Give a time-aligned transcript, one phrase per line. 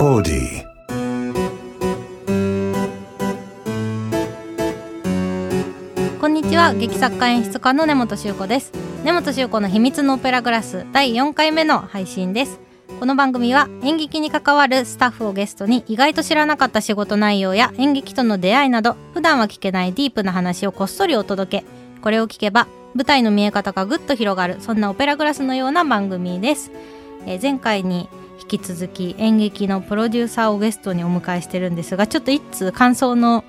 [0.00, 0.64] Audi.
[6.20, 6.72] こんにちは。
[6.72, 8.72] 劇作家演出家の根本修子です。
[9.04, 12.60] 根本修子の秘密のオペラグラス第4回目の配信です。
[13.00, 21.64] この番組は演劇に関わるスタッフをゲストに意外と知らなかった仕事内容や演劇との出会いなど普段は聞けないディープな話をこっそりお届け。
[22.02, 26.70] これを聞けば舞台の見え方がぐっと広がるそんなオペラグラスのような番組です、
[27.26, 28.08] えー前回に
[28.40, 33.44] 引き続き演劇のプロデューサーをゲストにお迎えしてるんですがちょっと一通感想の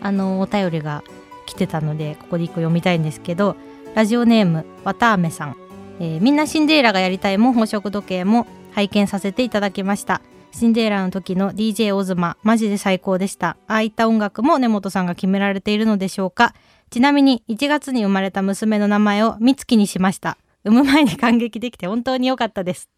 [0.00, 1.04] あのお便りが
[1.46, 3.56] 来てたのでここで一個読みたいんですけど
[3.94, 5.56] ラジオネームわたあめさん、
[6.00, 10.22] えーみんなシンデレラがやりたいも宝飾時計も拝見させていただきました。
[10.50, 13.56] シンデレラの時の DJ オズママジで最高でした。
[13.66, 16.54] ああいった音楽も根本さんが決められているのでしょうか。
[16.90, 20.36] ちなみに1月に生まれた娘の名前を美月にしました。
[20.64, 22.88] 産む前に感激できて本当に良かったです。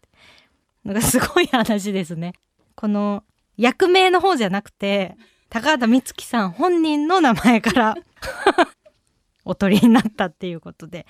[0.85, 2.33] なんかすごい話ですね。
[2.75, 3.23] この
[3.57, 5.17] 役名の方じゃなくて
[5.49, 7.95] 高畑充希さん本人の名前から
[9.45, 11.05] おとりになったっていうことで。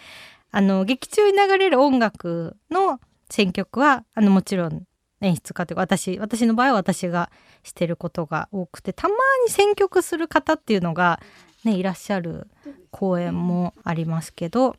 [0.55, 4.83] あの劇中に流れる音楽の選曲はあのもちろん
[5.19, 7.29] 演出家というか私私の場合は私が
[7.63, 11.19] してることが多くてたまに選曲する方っていうのが、
[11.65, 12.47] ね、いらっしゃる
[12.89, 14.73] 公演もありますけどっ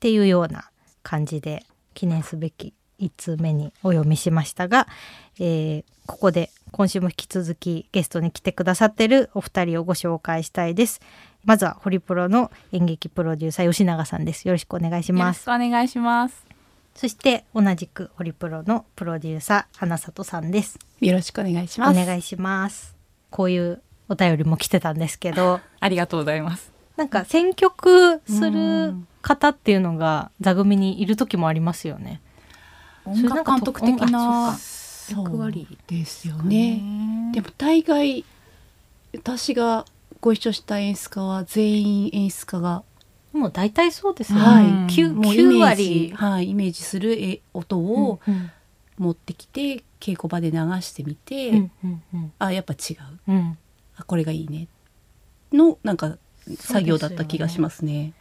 [0.00, 0.70] ていうような
[1.02, 4.86] 感じで記念すべき1通目にお読みしましたが、
[5.38, 11.00] えーここで今週も引き続きゲストに来てくださってるお二人をご紹介したいです。
[11.44, 14.48] まずはホリプロの演劇プロデューサー吉永さんです。
[14.48, 15.44] よろしくお願いしよろします。
[15.44, 16.44] くお願いします。
[16.96, 20.80] そして同じくホリプロのプロデューサー花里さんです。
[21.00, 22.04] よろしくお願いしおます。
[22.06, 22.96] 願いします。
[23.30, 26.72] こういうお便りも来てたんですけど、 ありがとうございます。
[26.96, 32.20] なんか選曲すうるん方っていうのが座組にいる時もありますよね。
[33.10, 34.56] 音楽監督的な
[35.10, 36.76] 役割ですよね。
[36.76, 37.32] ね。
[37.34, 38.24] でも大概
[39.14, 39.84] 私が
[40.20, 42.84] ご一緒した演出家は全員演出家が、
[43.32, 44.44] もう大体そうですよね。
[44.44, 44.64] はい。
[44.64, 44.86] うん。
[44.88, 46.12] 九もうイ九メージ。
[46.12, 48.20] 割、はいイメージするえ音を
[48.98, 52.32] 持ってきて稽古場で流してみて、うんうんうん。
[52.38, 52.94] あやっぱ違
[53.28, 53.32] う。
[53.32, 53.58] うん。
[53.96, 54.68] あこれがいいね。
[55.52, 56.16] のなんか
[56.58, 58.12] 作業だった気がしますね。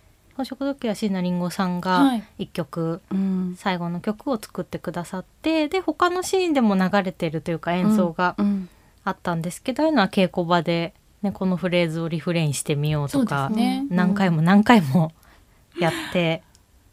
[0.43, 8.69] 宝飾時計は椎名林檎さんはがい一曲、うん最後の曲を作ってくださってで他のシーンでも流れてるというか演奏がうん
[9.03, 13.85] あったんですけど、ああいうのは稽古場で、ね、このフレーズをリフレインしてみようとか、ね。
[13.89, 15.13] 何回も何回も
[15.79, 16.43] やって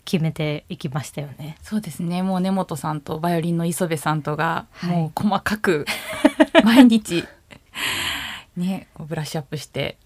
[0.05, 1.57] 決めていきましたよね。
[1.63, 2.23] そうですね。
[2.23, 5.85] もう根本さんとバイオリンの磯部さんとが、はいもう細かく
[6.65, 7.25] 毎日
[8.57, 9.99] ねブラッシュアップして。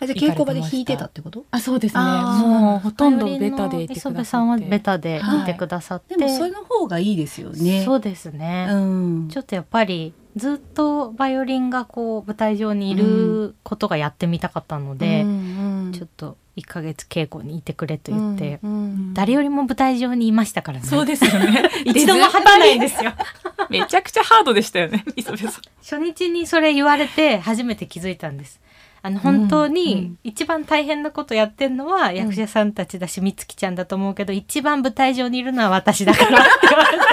[0.00, 1.44] あじゃあ稽古場で弾いてたってこと？
[1.50, 2.00] あそうですね。
[2.02, 4.10] もうほとんどベタでいてくださって。
[4.10, 7.82] 磯部さんはベタでいてくださって、でもそれの方がいいですよね。
[7.84, 20.86] そうですね、うんちょっとやっぱりずっとバイオリンがこう舞台上にいることがやってみたかったので、うんちょっと1ヶ月稽古にいてくれと言って、うんうん誰よりも舞台上にいましたからね。
[20.86, 21.68] そうですよね。
[21.84, 23.12] 一度も果てないんですよ。
[23.68, 25.04] めちゃくちゃハードでしたよね。
[25.16, 25.50] 磯部さん。
[25.82, 28.60] 初日にそれ言われて初めて気づいたんです。
[29.02, 36.38] あの本当にん一番大変なことやってんのは役者さんたちだし、みつきちゃんだと思うけど一番舞台上にいるのは私だから。
[36.38, 37.04] って言われて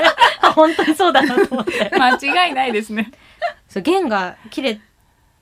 [0.42, 1.92] あ本当にそうだなと思って。
[1.98, 3.12] 間違いないですね。
[3.70, 4.80] そう弦が切れ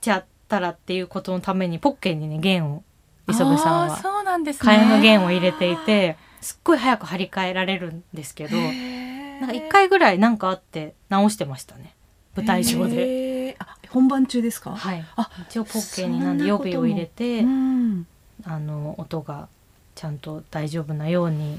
[0.00, 2.84] ちゃったらっていうことのためにポッケにね弦を
[3.28, 3.96] 磯部さんは。
[3.96, 4.72] そうなんですね。
[4.72, 11.95] 替えの弦を入れていてすっごい早く張り替えられるんですけどなんか一回ぐらいなんかあって直してましたね
[12.36, 13.56] 舞台上で。
[13.90, 14.72] 本番中ですか？
[14.76, 18.06] はい、あ一応ポッケになんで予備を入れて、うん
[18.44, 19.48] あの音が
[19.94, 21.58] ちゃんと大丈夫なように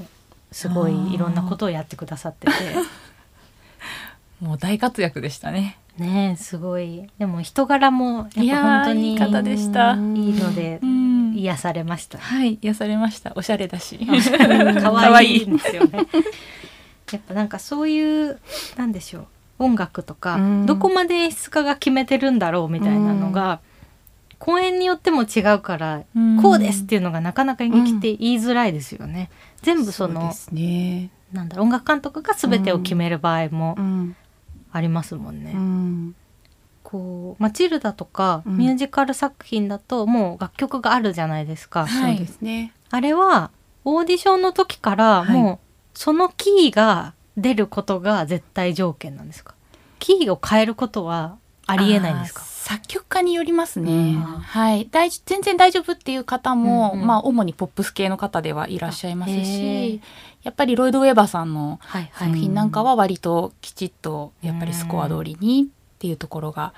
[0.52, 2.52] すごいいろんなことをやってくださってて
[4.40, 5.78] もう大活躍でしたね。
[5.96, 9.94] ねえすごいでも人柄もいやっぱ本当にいい方でした。
[9.94, 9.98] いい
[10.34, 12.18] のでうん癒されました。
[12.18, 13.32] はい、癒されました。
[13.34, 13.98] おしゃれだし。
[14.80, 16.06] 可愛いんですよね。
[17.10, 18.38] やっぱなんかそういう
[18.76, 19.26] なんでしょう
[19.58, 23.60] 音楽とか、うんどこまで演出家が決めてるんだろうみたいなのが、
[24.38, 29.30] 公演によっても違うから、うんこうですっていうのがなかなか演劇って言いづらいですよね。
[29.62, 31.10] 全部そのうですね。
[31.32, 34.16] なんだ音楽監督が全てを決める場合もうん
[34.72, 35.52] ありますもんね。
[35.54, 36.14] うん
[36.84, 41.86] こうマチルダとかうんミュージカル作品だともう楽曲があるじゃないですか。
[41.86, 42.72] はいそうですね。
[42.90, 43.50] あれは
[43.84, 45.58] オーディションの時からはいもう
[45.98, 49.54] そのキーが出ることが絶対条件なんですか？
[49.98, 52.42] キーを変えることはありえないんですか？
[52.42, 53.92] 作曲家によりますね。
[53.92, 57.06] うんはい、大丈全然大丈夫っていう方も、うんうん。
[57.06, 60.02] まあ主にポップス系の方ではいらっしゃいますし、
[60.42, 61.80] やっぱりロイド・ウェバーさんの
[62.12, 66.74] 作品なんかは割ときちっとやっぱりスコア通りにっていうところが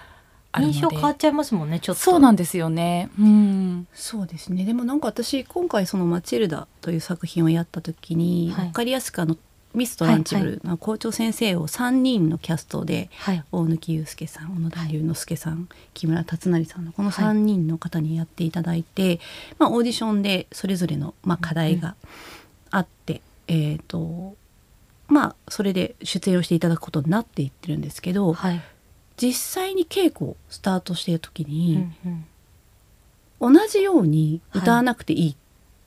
[0.52, 0.78] あるので。
[0.78, 2.02] 印象変わっちゃいますもんねちょっと。
[2.02, 3.10] そうなんですよね。
[3.18, 4.64] うん、そうですね。
[4.64, 8.66] でもなんか私今回その「マチルダ」という作品をやった時に、はい。
[8.66, 9.36] 分かりやすくあの
[9.74, 13.44] ミス・トランチブルの校長先生を3人のキャストではい。
[13.52, 19.20] 大貫祐介さん小野田龍之介さん、木村達成さんのこの3人の方にやっていただいて、
[19.58, 21.94] まあ、オーディションでそれぞれの、まあ、課題が
[22.70, 24.34] あって、えっ、と
[25.08, 28.60] まあそれで出演をしていただくことになっていってるんですけどはい、
[29.16, 31.94] 実際に稽古をスタートしている時うに、ん
[33.40, 33.54] うん。
[33.54, 35.36] 同じように歌わなくていいっ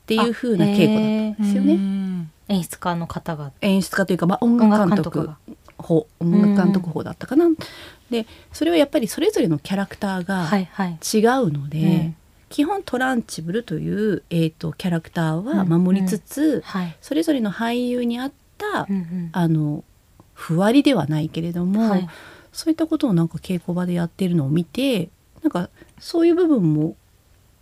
[0.05, 2.29] ていう風な稽古だったんですよね。
[2.49, 3.51] うん演出家の方が。
[3.61, 5.37] 演出家というか、まあ、音楽監督が。
[5.77, 7.45] 法音楽監督法だったかな。
[8.09, 10.91] でそれはやっぱりそれぞれのキャラクターがはいはい。
[10.91, 12.15] 違うので、うん。
[12.49, 16.95] 基本トランチブルという、えー、とキャラクターは守りつつ、はい。
[17.01, 19.29] それぞれの俳優に合った、うんうん。
[19.31, 19.83] あの
[20.33, 22.09] ふわりではないけれども、はい。
[22.51, 25.09] そういったことをなんか稽古場でやってるのを見て
[25.41, 25.69] なんか
[25.99, 26.95] そういう部分も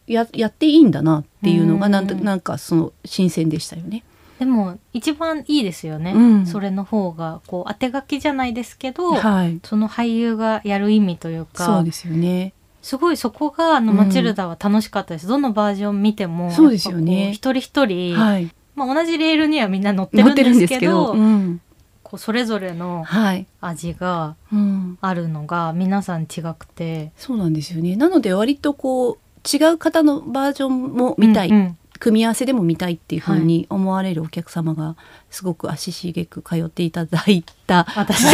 [0.06, 4.04] ややっていいんだなっていうのがなんとうんなんかその新鮮でしたよね。
[4.42, 6.46] でも一番いいですよね、うん。
[6.48, 12.54] それの方がこう当て書きじゃないですけど、はい、その俳優がやる意味というかそうですよね。
[12.82, 13.98] すごいそこがあのうん。
[14.00, 17.34] マチルダは楽しかったです、どのバージョン見てもそうですよね。
[17.34, 21.62] 一人一人、はい、まあ、同じレールにはみんな乗ってるんでですすけけどど、うん、
[22.02, 27.12] こうそれぞれのはい、味がうん、あるのが皆さん違くて。
[27.16, 27.96] そうなんですよね。
[27.96, 29.18] なので割とこう
[29.48, 34.96] 違う方のバージョンも見たい、うんうん組み合わせでも見たいっていうふうに思われるお客様が
[35.30, 38.26] すごく足しげく通っていただいた私。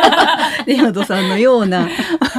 [0.66, 1.88] レオドさんのような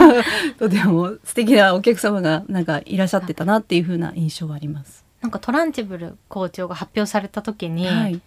[0.60, 5.04] とても素敵なお客様がなんかいらっしゃってたなっていうふうな印象はあります。
[5.22, 8.22] なんかトランチブル校長が発表された時に、はい、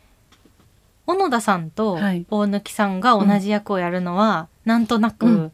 [1.06, 2.26] 小野田さんとはい。
[2.28, 5.52] 大貫さんが同じ役をやるのはなんとなく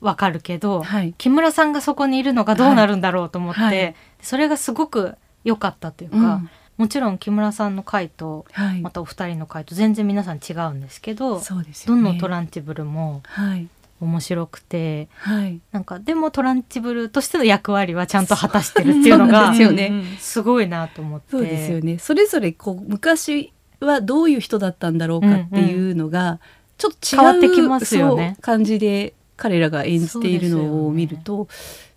[0.00, 3.76] わかるけど、はい、木村さんがそこにいるのがどうなるんだろうと思って、はい。
[3.76, 3.94] はい。
[4.22, 5.16] それがすごく
[5.48, 6.50] 良かったというか、うん。
[6.76, 8.80] もちろん木村さんの回とはい。
[8.80, 12.02] ま、たお二人の回と全然皆さん違うんですけど、そうですよね。
[12.02, 13.68] どのトランチブルもはい、
[14.00, 21.30] 面白くてはい、なんかでもトランチブルとしての役割はちゃんと果たしてるっていうのがねうんすごいなと思って。
[21.32, 21.98] そうですよね。
[21.98, 26.40] それぞれこう昔はどういう人だったんだろうかっていうのが、
[26.78, 28.36] ちょっと違う変わってきますよね。
[28.40, 31.48] 感じで彼らが演じているのを見ると、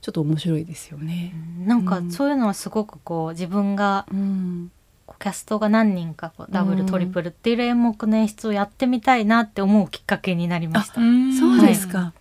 [0.01, 1.33] ちょっと面白いですよね。
[1.65, 2.11] なんかうん。
[2.11, 4.71] そういうのはすごくこう自分がうん、
[5.19, 11.01] キャストが何人かこうダブルうんトリプルっていう演目の演出をやってみたいなって思うきっかけになりました。
[11.01, 11.33] うん。
[11.37, 12.13] そうですか。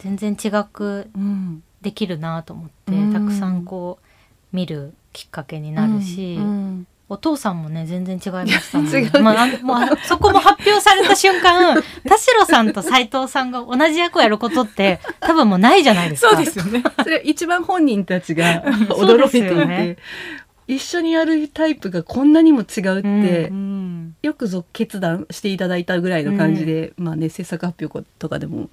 [0.00, 3.12] 全然違くうん、できるなと思って、うん。
[3.12, 4.06] たくさんこう
[4.56, 9.20] 見るきっかけになるし、うんお父さんもね全然違いましたもん 違う。
[9.20, 16.30] まああのもうあそこも発表された瞬間 田代さんと斉藤さんが同じ役をやることって多分もうないじゃないですか。
[16.30, 16.82] そうですよね。
[17.02, 19.96] それ一番本人たちが驚いていて、ね。
[20.66, 28.70] 一緒にやるタイプがこんなにも違うって、うんよくぞ決断していただいたぐらいの感じで、まあね制作発表とかでも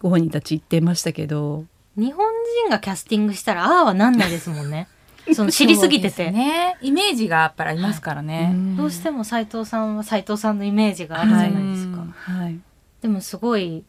[0.00, 1.64] ご本人たち言ってましたけど、
[1.96, 2.24] 日本
[2.64, 4.88] 人がキャスティングしたらああはなんないですもんね。
[5.34, 6.10] その知りすぎてて。
[6.10, 6.76] すね。
[6.80, 8.54] イメージがやっぱりありますからね。
[8.76, 11.98] どうしても斉藤さんは斉藤さんのイメージがあるじゃないですか。
[11.98, 12.60] はいはい
[13.02, 13.84] でもすごい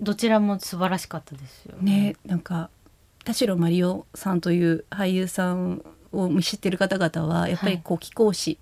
[0.00, 2.70] どちらも素晴らしかったですよねなんか
[3.24, 8.58] 田代マリオさんという俳優さんを知ってる方々はやっぱりこう貴公子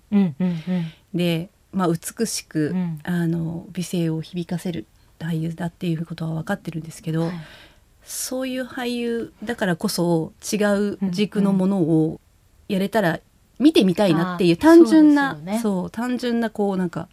[1.13, 4.87] で、まあ、美しく、うんあの美声を響かせる
[5.19, 7.31] 俳優だっていうことは分かってるんですけど、はい
[8.05, 12.19] そういう俳優だからこそ違う軸のものを
[12.67, 13.19] やれたら
[13.59, 15.59] 見てみたいなっていう単純なそうね。
[15.59, 17.07] そう単純なこうなんか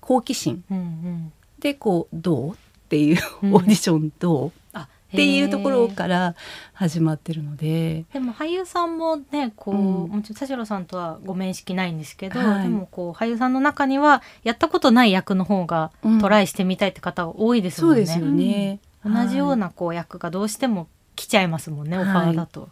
[0.00, 0.64] 好奇心。
[0.70, 1.32] うんうん。
[1.58, 2.54] でこうどうっ
[2.88, 3.54] ていううん。
[3.54, 6.34] オーディションどうあっていうところから
[6.72, 8.04] 始まってるので。
[8.12, 10.08] でも俳優さんもねこう、うん。
[10.08, 12.62] もちろん田代さんとはご面識ないんですけど、はい。
[12.62, 16.20] でもこう俳優さんの中にはやったことない役の方がうん。
[16.20, 17.94] トライしてみたいって方が多いですもね。
[17.94, 18.78] そうんですよね。
[19.08, 22.06] 同じようなこう役がどうしても来ちゃいますもんね、はい。
[22.06, 22.68] オファーだと。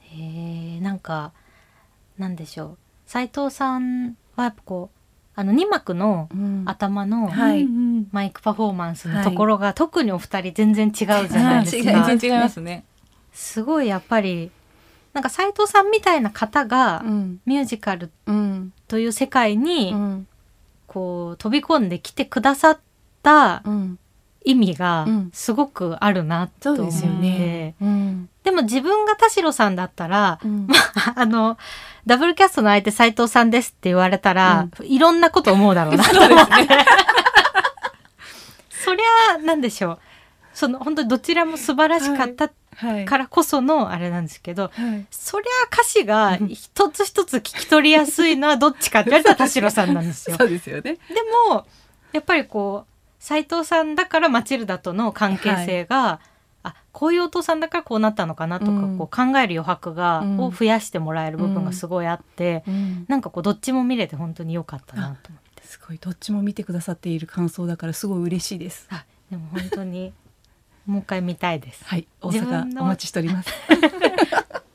[0.00, 1.32] へえなんか
[2.18, 2.78] なんでしょう。
[3.06, 4.98] 斉藤さんはやっぱこう
[5.34, 6.62] あの2幕のうん。
[6.66, 7.30] 頭の
[8.12, 12.04] マイクパフォーマンスのところが、特にお二人全然違うじゃないですか。
[12.04, 12.84] 全然違いますね。
[13.32, 14.50] すごいやっぱり
[15.14, 17.40] なんか斉藤さんみたいな方がうん。
[17.46, 18.72] ミュージカルうん。
[18.88, 20.26] という世界にうん。
[20.86, 22.78] こう飛び込んできてくださっ
[23.22, 23.98] たうん
[24.44, 25.30] 意味がうん。
[25.32, 27.74] すごくあるなと思って、そうですよね。
[27.80, 28.28] うん。
[28.44, 30.66] でも自分が田代さんだったら、うん。
[31.14, 31.58] あの
[32.06, 36.52] ダブルキャストの相手斉藤さんですって言われたら、いろんなこと思うだろうなと思って。
[38.70, 39.98] そりゃなんでしょう。
[40.54, 43.04] その本当にどちらも素晴らしかったはい。
[43.04, 45.06] からこそのあれなんですけど、はい。
[45.10, 50.36] そりゃ歌詞が一つ一つ聞き取りやすいのはどっちかって言われたら田代さんなんですよ。
[50.38, 50.82] そうですよね。
[50.82, 50.98] で
[51.48, 51.66] も
[52.12, 52.91] やっぱりこう
[53.22, 56.18] 斉藤さんだからマチルダとの関係性が、
[56.64, 62.64] あこういうお父さんだからこうなったのかなとか、うんこう考える余白が、うんを増やしてもらえる部分がすごいあって、
[63.06, 65.62] なんかこうどっちも見れて本当に良かったなと思って。
[65.62, 68.88] すごいどっちも見てくださっている感想だからすごい嬉しいです。
[68.90, 70.12] あでも本当に
[70.84, 71.84] もう一回見たいです。
[71.84, 73.50] はい、大阪お待ちしております。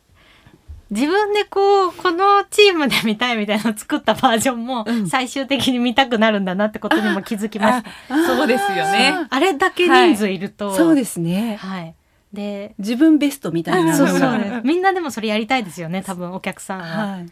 [0.89, 8.25] 自分でこうこのチームで見たいみたいなのを作ったバージョンもうん最終的に見たくなるんだなってことにも気づきました。
[8.25, 11.57] そうですよねあれだけ人数いると、そうですね。
[11.57, 11.95] はい。
[12.33, 14.19] で、自分ベストみたいなそうそう。
[14.19, 14.61] ね。
[14.63, 16.03] みんなでもそれやりたいですよね。
[16.03, 16.85] 多分お客さんは。
[16.85, 17.29] はい。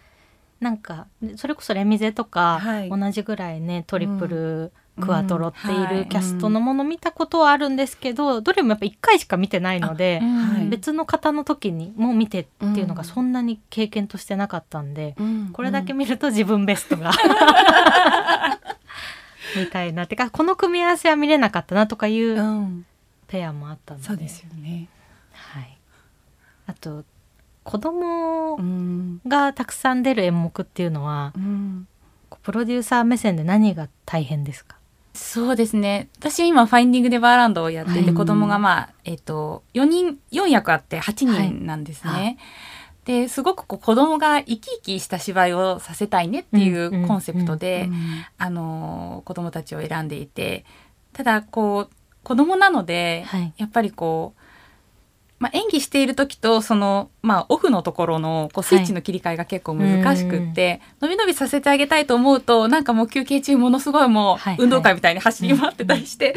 [0.60, 10.68] なんかそれこそレミゼとか、はい同じぐらいねトリプル、クワトロっているキャストのもの見たことはあるんですけど、どれもやっぱ1回しか見てないので、はい。
[10.68, 15.50] 別の方の時にもう見てっていうのがうんそんなに経験としてなかったんで、うん。
[15.52, 17.12] これだけ見ると自分ベストが
[19.58, 20.08] みたいな。
[20.08, 22.86] てかこの組み合わせは見れなかったなとかいううん。
[23.28, 24.88] ペアもあったので、そうですよね。
[25.34, 25.78] はい、
[26.68, 27.04] あと
[27.64, 29.20] 子供うん。
[29.28, 31.34] がたくさん出る演目っていうのは
[32.44, 34.75] プロデューサー目線で何が大変ですか？
[35.16, 36.10] そうですね。
[36.20, 38.14] 私今「ファインディング・デ・バーランド」をやっていて、はい。
[38.14, 42.12] 子供がまあえっ、と4人4役あって8人なんですね。
[42.12, 42.38] はい。
[43.06, 50.66] ですごくこう子供が生き生きした芝居をさせたいねっていうコンセプトで、うんあの子供たちを選んでいて
[51.14, 51.96] ただこう
[52.26, 53.54] 子供なので、はい。
[53.58, 54.42] やっぱりこう、
[55.38, 64.56] まあ、演技している時とその、まあ、オフのところのこうスイッチの切り替えが結構難しくって、伸び伸びさせてあげたいと思うとなんかもう休憩中ものすごいもはいはい。
[64.60, 66.36] う運動会みたいに走り回ってたりして。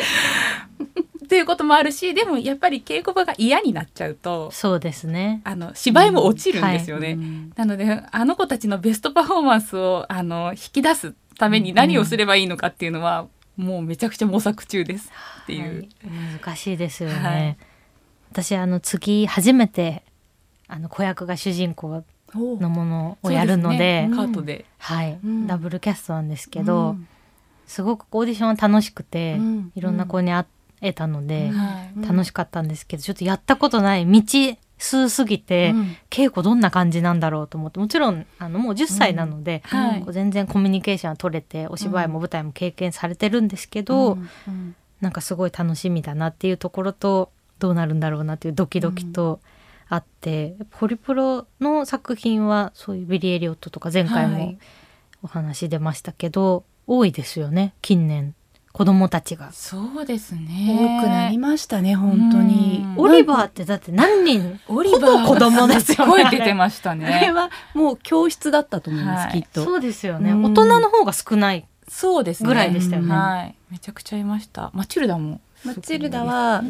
[1.24, 5.42] っていうこともあるしでもやっぱり稽古場が嫌になっちゃうとそうですね。
[5.44, 7.12] あの芝居も落ちるんですよね。
[7.12, 7.52] うん。
[7.54, 15.12] なのであの子たちのベストパフォーマンスをあの引き出すために何をすればいいのかっていうのは、もうめちゃくちゃ模索中です
[15.42, 15.62] っていう。
[15.62, 15.88] はい。
[16.42, 17.56] 難しいですよね、はい
[18.30, 20.02] 私あの次初めて
[20.68, 22.04] あの子役が主人公
[22.34, 24.08] のものをやるのでね。
[24.10, 24.16] うん。
[24.16, 25.46] カートで、はい、うん。
[25.46, 27.08] ダブルキャストなんですけど、うん。
[27.66, 29.72] すごくオーディションは楽しくて、うん。
[29.74, 30.44] いろんな子に会
[30.82, 32.06] えたので、はい。
[32.06, 34.22] 楽しかったんですけどちょっとやったことない道
[34.76, 35.96] 数すぎて、うん。
[36.10, 40.04] 稽古どんな感じなんだろうと思ってもちろんあのもう10歳なので、はい。
[40.10, 44.28] 全然コミュニケーションは取れてお芝居も舞台も経験されてるんですけど、うん。
[44.48, 44.76] うん。
[45.00, 49.40] なんかすごい楽しみだなっていうところとどうなるんだろうなっていうドキドキと
[49.88, 54.58] あって、ホリプロの作品はそういうビリー・エリオットとか前回もはい
[55.22, 58.34] お話出ましたけど、多いですよね近年
[58.72, 59.50] 子供たちが。
[59.50, 61.00] そうです多ね。
[61.02, 64.60] くなりましたね本当にうんオリバーってだって何人？
[64.68, 67.32] オリバーほぼ子供ですよね声出てましたあれね。
[67.32, 72.46] はもう教室だったと思います、はいきっとそうですよね、うん大人の方が少ないそうですね。
[72.46, 73.54] ぐらいでしたよねはい。
[73.70, 74.70] めちゃくちゃいました。
[74.74, 75.40] マチルダも。
[75.74, 76.62] マチルダは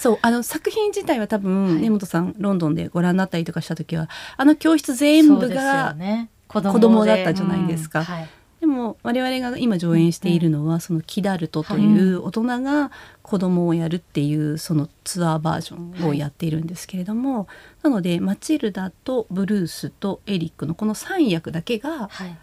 [0.00, 1.82] そうあの作品自体は多分、はい。
[1.82, 6.30] 根本さんロンドンでご覧になったりとかした時はあの教室全部がね。
[6.48, 8.02] 子供だったじゃないですか。
[8.02, 8.28] はい。
[8.60, 12.90] でも我々が今上演しているのは、そのキダルトという大人が
[13.22, 17.46] 子供をやるっていうそのツアーバージョンをやっているんですけれども、
[17.82, 22.36] なのでマチルダとブルースとエリックのこの3役だけがはい。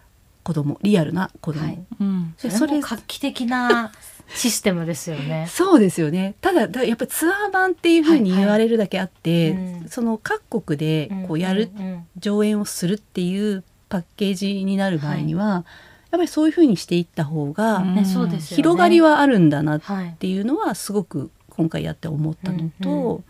[0.43, 1.83] 子供リアルな子供、はい。
[1.99, 2.35] うん。
[2.37, 3.91] それも画期的な
[4.29, 5.47] システムですよね。
[5.49, 6.35] そうですよね。
[6.41, 9.89] ただだやっぱりツアー版っていうふうに言われるだけあって、はいはいうん。
[9.89, 12.07] その各国でこうやる、うんうん。
[12.17, 15.63] 上演をするっていうパッケージになる場合には、やっ
[16.11, 17.95] ぱりそういうふうにしていった方が、うん。
[17.95, 18.03] ね。
[18.03, 23.23] 広がりはあるんだなっはいていうのはすごく今回やって思ったのと、うんう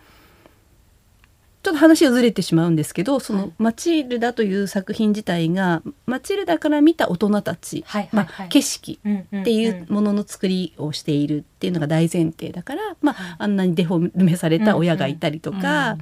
[1.65, 3.41] ちょっと話がずれてしまうんですけどそはい。
[3.47, 8.25] の「マチルダ」という作品自体がマチルダから見た大人たち、まあはいはい。
[8.25, 9.41] はい景色うんうんうん。
[9.41, 13.35] っていうものの作りをしているっていうのが大前提だから、まあはい。
[13.39, 16.01] あんなにデフォルメされた親がいたりとか、うん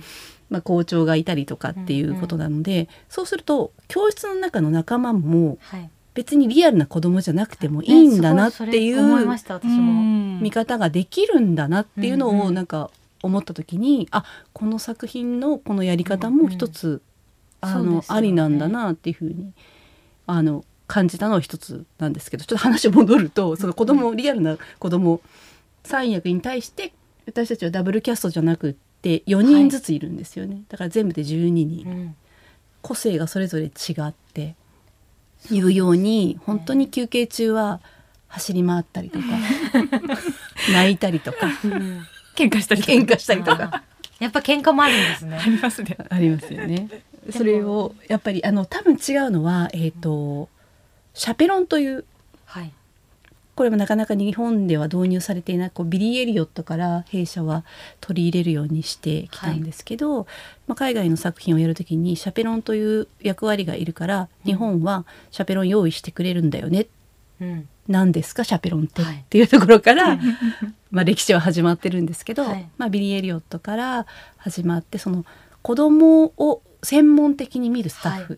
[0.50, 5.90] まあ、校長がいたりとかっていうことなので、そうすると教室の中の仲間もはい。
[6.14, 12.92] 別にリアルな子供じゃなくてもいいんだなっていう見方ができるんだなっていうのをなんか
[13.24, 17.02] 思った時に、あこの作品のこのやり方も一つ、
[17.62, 19.54] ありなんだなっていうふうに
[20.28, 25.22] あの感じたのは一つなんですけどちょっと話戻るとその子供リアルな子供
[25.84, 26.94] 三役に対して
[27.26, 32.16] 私たちはダブルキャストじゃなくって4人ずついるんですよね、だから全部で12人、うん。
[32.82, 33.70] 個性がそれぞれ違
[34.08, 34.56] って
[35.50, 37.80] いうように本当に休憩中は
[38.28, 39.26] 走り回ったりとか
[40.74, 41.38] 泣いたりとか。
[41.64, 42.02] うん
[42.36, 42.94] 喧嘩したりとか。
[42.94, 43.84] 喧嘩したりとか。
[44.20, 45.38] やっぱ喧嘩もあるんですね。
[45.38, 45.98] ありますね。
[46.10, 46.88] ありますよね。
[47.32, 50.50] それをやっぱりあの多分違うのはえっ、と
[51.14, 52.06] シャペロンという
[52.46, 52.72] はい。
[53.56, 57.64] これもなかなか日本では導入されていないこうビリー・エリオットから弊社は
[58.02, 60.26] 取り入れるようにしてきたんですけど、
[60.66, 66.88] まあ、海外の作品をやるときにシャペロンという役割がいるから日本はシャペロン用意してくれるんだよねうん
[67.88, 69.16] 何ですかシャペロンって、はい。
[69.16, 70.18] っていうところから
[70.92, 72.70] まあ歴史は始まってるんですけど、はい。
[72.78, 74.06] まあ、ビリー・エリオットから
[74.38, 75.26] 始まってその
[75.62, 78.38] 子供を専門的に見るスタッフっ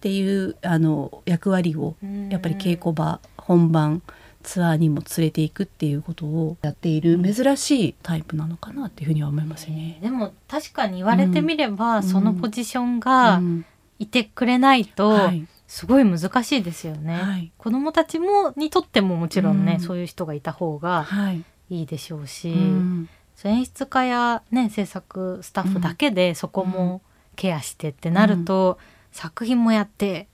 [0.00, 2.28] ていう、あの役割をうん。
[2.28, 4.02] やっぱり稽古場本番
[4.42, 9.98] ツアーにも連れていくっていうことをやっている珍しいタイプなのかなっていうふうには思いますよね。
[10.02, 12.02] でも確かに言われてみれば、ん。
[12.02, 13.64] そのポジションがうん。
[14.00, 17.50] いてくれないと、はいすごい難しいですよね、はい。
[17.58, 19.84] 子供たちもにとってももちろんね、うん。
[19.84, 21.42] そういう人がいた方がはい。
[21.68, 23.08] いいでしょうし、うん。
[23.34, 27.02] そう演出家やね制作スタッフだけでそこも
[27.34, 28.78] ケアしてってなると、
[29.10, 30.28] 作品もやって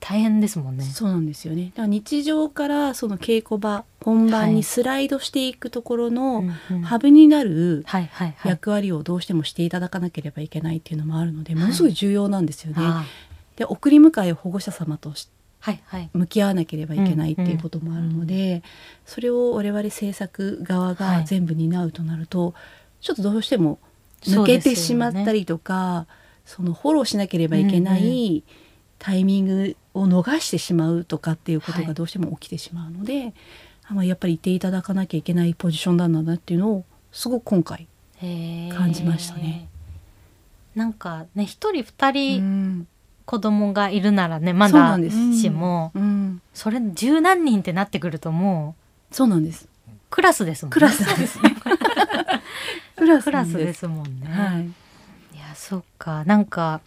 [0.00, 0.84] 大変ですもんね。
[0.84, 1.64] そうなんですよね。
[1.64, 6.38] だから日常からその稽古場本番にスライドしていくところの
[6.70, 6.82] うんうん。
[6.82, 8.50] ハブになるはいはいはい。
[8.52, 12.76] 役割をどうしてもしていただかなければいけないっていうのもあるのでものすごい重要なんですよね。
[12.78, 13.04] あ
[13.58, 15.28] で送り迎えを保護者様としー
[15.60, 16.10] はいはい。
[16.12, 18.62] 向き合わなければいけないっていうこともあるので、
[19.04, 20.96] それを我々制作側はい。
[20.96, 22.54] が全部担うとなると、
[23.00, 23.80] ちょっとどうしても
[24.22, 26.06] 抜けてしまったりとか
[26.46, 28.44] そ,、のフォローしなければいけなうんい
[29.00, 31.86] タイミングを逃してしまうとかっていうことはい。
[31.86, 33.34] がどうしても起きてしまうので、
[33.88, 37.88] あまあやっぱりいていただかなきゃいけないポジションなんだなっていうのをすごく今回、
[38.20, 39.68] 感じましたね。
[40.74, 42.42] なんかね一人二う人
[42.80, 42.88] ん
[43.28, 48.74] 子供がいるならね、まだしも、うん、それ十何人ってなってくるとも
[49.10, 49.68] そうなんです。
[49.86, 50.72] うクラスですもんね。
[50.72, 51.54] クラスですね。
[52.96, 53.86] クラスです。
[53.86, 54.26] もんね。
[54.26, 54.64] はい。
[54.64, 56.24] いやそっか。
[56.24, 56.80] なんか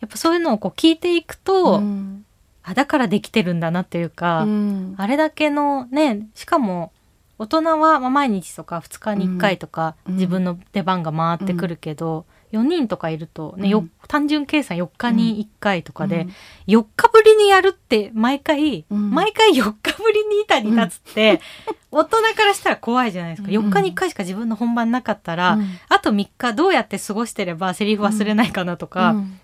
[0.00, 2.24] やっぱそういうのをこう聞いていくと、うん。
[2.62, 4.94] あだからできてるんだなっていうか、うん。
[4.96, 6.90] あれだけのねしかも
[7.36, 10.14] 大人はまあ毎日とか2日に1回とかうん。
[10.14, 13.90] 自分の出番が回ってくるけど、4人とかいると、ねようん。
[14.08, 16.22] 単純計算4日に1回とかで、
[16.68, 16.80] うん。
[16.80, 19.10] 4日ぶりにやるって毎回、うん。
[19.10, 21.40] 毎回4日ぶりに板に立つって、
[21.90, 23.54] 大人からしたら怖いじゃないですか、うん。
[23.54, 25.78] 4日に1回しか自分の本番なかったら、うん。
[25.88, 29.40] あと3日どうやって過ごしてればセリフ忘れないかなとか、うん。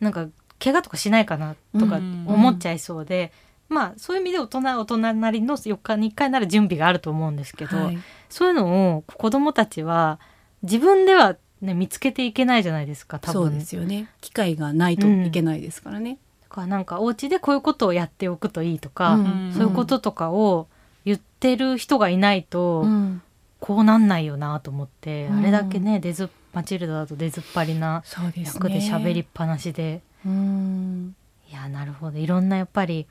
[0.00, 0.26] なんか
[0.62, 2.24] 怪我とかしないかなとかうん。
[2.28, 3.32] 思っちゃいそうで、
[3.68, 7.98] まあそういう意味で大人大人なりの4日に1回なら準備があると思うんですけど、はい。
[8.28, 10.20] そういうのを子供たちは
[10.64, 13.42] 自分では、ね、見つけていけないじゃないですか多分。
[13.42, 14.08] そうですよね。
[14.20, 19.52] 機会がないといけないですからね、だからなんかお家でこういうことをやっておくといいとか、うん。
[19.52, 20.68] そういうこととかを
[21.04, 23.22] 言ってる人がいないと、うん。
[23.60, 25.38] こうなんないよなと思って、うん。
[25.38, 28.04] あれだけね出ずマチルダだと出ずっぱりな
[28.36, 30.02] 役で喋りっぱなしで。
[30.24, 31.16] うん。
[31.50, 32.18] いやなるほど。
[32.18, 33.06] いろんなやっぱり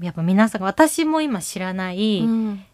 [0.00, 2.64] やっぱ皆さんが私も今知らない、うん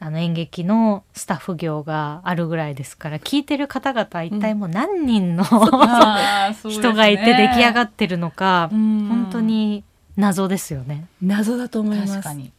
[0.00, 9.84] あの演劇のスタッフ業があるぐらいですから聞いてる方々一体もう何人の、人がいて出来上がっってるのか、 本当に
[10.16, 11.06] 謎ですよね。
[11.22, 12.12] 謎だと思います。
[12.14, 12.52] 確かに。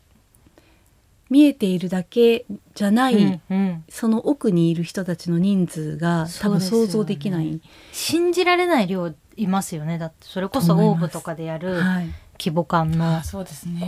[1.29, 2.45] 見えているだけ
[2.75, 3.83] じゃない、うんうん。
[3.89, 7.59] その奥にいる人たちの人数が多分想像できない、
[7.91, 9.97] 信じられない量いますよね。
[9.97, 12.09] だってそれこそオーブとかでやるはい。
[12.37, 13.21] 規模感の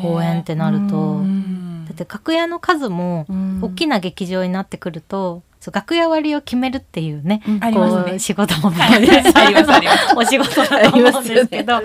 [0.01, 3.59] 公演ってなると、うんだって楽屋の数もうん。
[3.61, 7.59] 大きな劇場になってくると、そう楽屋割を決めるっていうね、うん。
[7.59, 8.71] こう仕事も
[10.15, 11.81] お仕事だと思うんですけど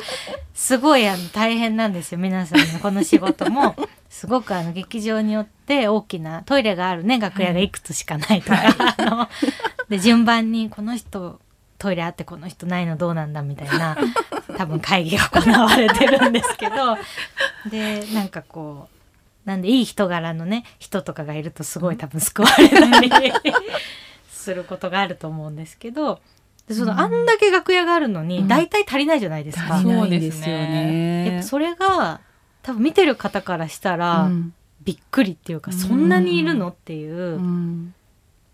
[0.54, 3.74] すごいあの大変なんですよ皆さんのこの仕事も。
[4.08, 8.58] すごくあの劇場によって大きなトイレがあるね楽屋がいくつしかないとか、
[8.98, 9.28] あの
[9.88, 11.40] で順番にこの人
[11.78, 13.96] トイレあってこの人ないのどうなんだみたいな
[14.58, 16.98] 多分会議が行われてるんですけど。
[17.70, 18.91] でなんかこう
[19.44, 23.10] なんでいい人柄のね人とかがいるとすごい多分救われたり
[24.30, 26.20] することがあると思うんですけど
[26.66, 28.28] でそのあんだけ楽屋があるのうん。
[28.28, 29.76] に大体足りないじゃないですか。
[29.76, 31.26] 足りないんでそうですすよねね。
[31.26, 32.20] やっぱそれが
[32.62, 34.54] 多分見てる方からしたら、うん。
[34.84, 35.78] びっくりっていうか、うん。
[35.78, 37.94] そんなにいるのっていう、うん。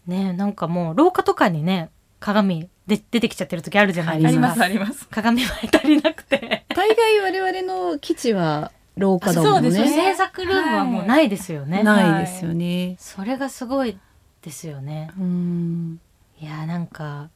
[0.07, 4.29] ねなんかもう廊下とかにね鏡で出てきちゃってる時あるじゃないですか。
[4.29, 5.07] ありますあります。
[5.09, 6.65] 鏡前足りなくて。
[6.75, 9.71] 大概我々の基地は廊下だもんね。
[9.71, 9.97] そうです。
[9.97, 11.83] ね制作ルームはもうないですよね。
[11.83, 13.99] ないですよね、それがすごい
[14.43, 15.11] ですよね。
[15.19, 16.01] うん。
[16.41, 17.31] いやなんか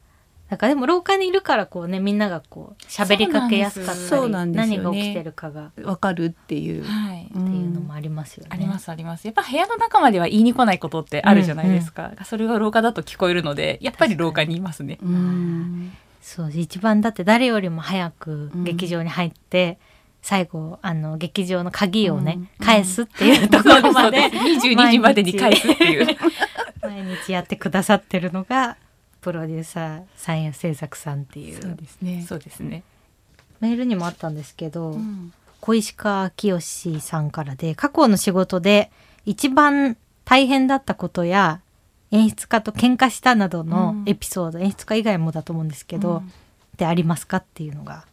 [0.49, 5.69] なんかでも廊下にいるからこうねみんながこう喋りかけやすかったり何が起きてるかが。
[5.81, 6.85] っわかるっていう。
[6.85, 7.27] はい。
[7.33, 8.51] ていうのもありますよね。
[8.53, 9.27] ありますあります。
[9.27, 14.99] やっぱ部屋の中までは言いに来ないことってあるじゃないですか、それが廊下だと聞こえるのでやっぱり廊下にいますね。
[15.03, 15.93] うん。
[16.21, 19.79] そう一番だって誰よりも早く劇場に入って、
[20.23, 22.65] 最後あの劇場の鍵をね、うん。
[22.65, 26.07] 返すっていうところまで22時までに返すっていう。
[26.81, 28.77] 毎日やってくださってるのが
[29.21, 31.61] プロデューサー三夜製作さんっていう。
[31.61, 32.25] そうですね。
[32.29, 32.85] そうですね。
[33.61, 35.33] メールにもあったんですけど、うん。
[35.61, 36.61] 小石川清
[37.01, 38.91] さんからで過去の仕事で
[39.27, 41.61] 一番大変だったことや
[42.11, 46.33] 演出家と喧嘩したなどのエピソード、演出家以外もだと思うんですけど、うん。
[46.77, 48.05] でありますかっていうのが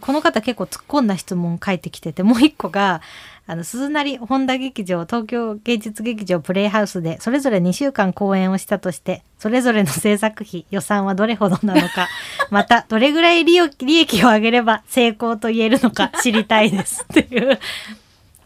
[0.00, 3.00] この方結構突っ込んだ質問書いてきててもう一個が
[3.46, 12.08] あの鈴なり本田劇場東京芸術劇場プレイハウスでそれぞれ2週間公演をしたとしてそれぞれの制作費予算はどれほどなのか
[12.50, 17.04] またどれぐらい利益を上げれば成功と言えるのか知りたいです。
[17.04, 17.58] っていう。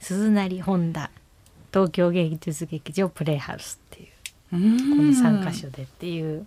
[0.00, 1.11] 鈴なり本田
[1.72, 4.16] 東京芸術劇場プレイハウスっていうこ
[4.50, 6.46] この3箇所でっていう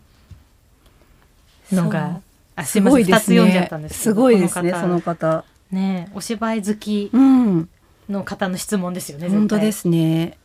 [1.72, 2.22] のが、
[2.62, 3.06] あすいすません。
[3.06, 3.38] 2つごいですね。
[3.38, 5.46] 読んじゃったんですけどすごいですね、こその方。
[5.72, 7.70] ねえお芝居好きうん、
[8.10, 9.40] の方の質問ですよね絶対。
[9.40, 10.38] 本当ですね。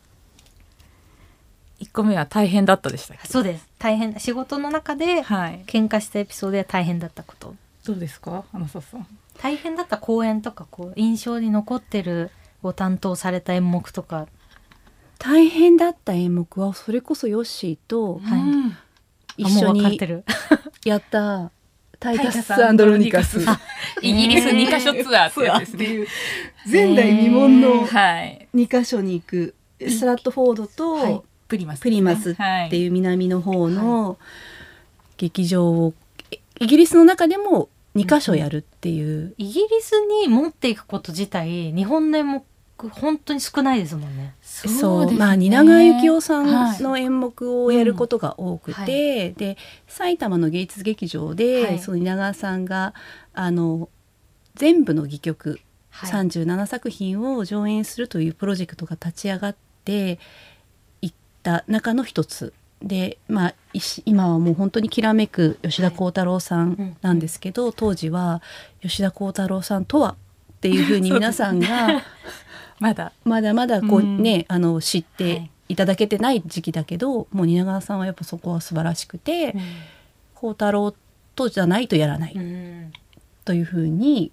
[1.81, 3.29] 1個目は大変だったでしたっけ？
[3.29, 3.69] そうです。
[3.79, 4.19] 大変。
[4.19, 5.65] 仕事の中ではい。
[5.67, 7.55] 喧嘩したエピソードや大変だったこと。
[7.85, 9.07] どうですか花澤さん？
[9.39, 12.31] 大変だった公演とかこう印象に残ってる
[12.63, 14.27] ご担当された演目とか。
[15.19, 18.41] 大変だった演目はそれこそヨッシーとはい。
[18.41, 18.77] うん。
[19.39, 20.25] 一緒にてる。
[20.85, 21.51] やった
[21.99, 23.45] タイタスタイタスロニカス。
[23.49, 23.61] あ
[24.03, 25.85] イギリス2カ所ツアーってやつですね。
[25.85, 26.07] いう。
[26.71, 28.49] 前代未聞のはい。
[28.55, 29.55] 2カ所に行く。
[29.81, 31.23] ストラットフォードと、はい。
[31.49, 34.19] プリマス、プリマスはいっていう南の方の
[35.17, 35.95] 劇場を
[36.31, 42.45] えイギリスの中でも2カ所やるっていう、イギリスに持っていくこと自体日本の演目
[42.79, 44.35] 本当に少ないですもんね。
[44.43, 45.19] そうですね。
[45.19, 46.81] まあ蜷川幸雄さはい。
[46.81, 49.35] んの演目をやることが多くて、うん。
[49.35, 51.79] で埼玉の芸術劇場で、はい。
[51.79, 52.93] その蜷川さんが
[53.33, 53.89] あの
[54.55, 55.61] 全部の戯曲、
[55.91, 56.11] はい。
[56.11, 60.19] 37作品を上演するというプロジェクトが立ち上がって
[61.01, 61.13] いっ
[61.43, 63.55] た中の一つで、まあ、
[64.05, 68.43] 今はもう本当にきらめく吉田鋼太郎さんなんですけど、当時は
[68.83, 70.17] 吉田鋼太郎さんとは
[70.57, 72.03] っていうふうに皆さんが
[72.81, 73.13] まだ。
[73.25, 74.23] まだまだこううん。
[74.23, 79.55] ね、あの知っはていいただけてない時期だけど、もう蜷川さんはやっぱそこは素晴らしくて
[80.35, 80.95] 鋼太郎
[81.35, 82.35] とじゃないとやらない。
[82.35, 82.93] うん。
[83.45, 84.31] というふうに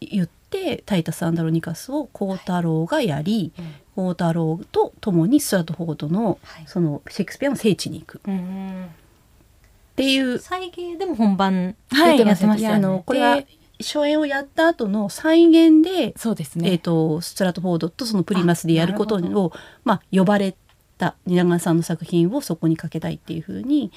[0.00, 3.52] 言って「タイタス・アンダロニカス」を鋼太郎がやり
[3.94, 6.64] 鋼太郎と共にストラトフォードのはい。
[6.66, 8.18] そのシェイクスピアの聖地に行く。
[8.18, 8.86] っうん。
[9.96, 12.60] ていう再現でも本番てましたよね。
[12.60, 13.46] いやあのこれはで
[13.82, 16.78] 初演をやった後の再現でそうですえー、ね。
[16.78, 19.52] とストラトフォードとそのプリマスでやることを、
[19.84, 20.56] まあ、呼ばれ
[21.00, 23.90] た蜷川さんの作品をそこにかけたいっていうふうに、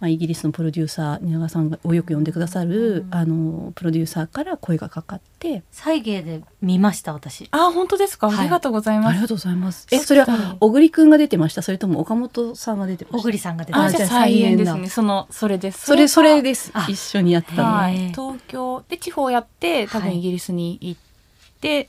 [0.00, 3.14] まあ、イギリスのプロデューサー蜷川さんをよく呼んでくださる、うん。
[3.14, 5.62] あのプロデューサーから声がかかって。
[5.70, 7.48] 再現で見ました私。
[7.50, 8.28] あ本当ですか？
[8.28, 8.38] はい。
[8.38, 9.08] ありがとうございます。
[9.10, 9.86] ありがとうございます。
[9.90, 11.62] えそれは小栗くんが出てました？
[11.62, 13.18] それとも岡本さんが出てました？
[13.18, 13.98] 小栗さんが出てあました。
[13.98, 14.74] じゃあ再演です。
[14.78, 14.88] ね。
[14.88, 15.86] そのそれです。
[15.86, 16.70] それそれでです。
[16.72, 16.86] あ。
[16.88, 20.10] 一緒にやってたの、東京で地方やって多はい。
[20.10, 21.04] 分イギリスに行って、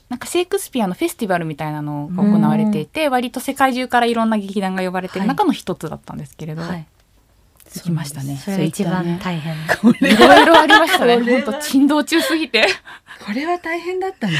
[0.08, 6.86] なんかシェイクスピアのフェスティバルみたいなのが行われていて割と世界中からいろんな劇団が呼ばれてる中の一つだったんですけれど、はい。
[7.74, 8.36] 行きましたね。
[8.36, 9.54] それが一番大変。
[9.54, 11.20] いろいろありましたね。
[11.20, 12.66] 本当珍道中すぎて。
[13.26, 14.34] これは大変だったね。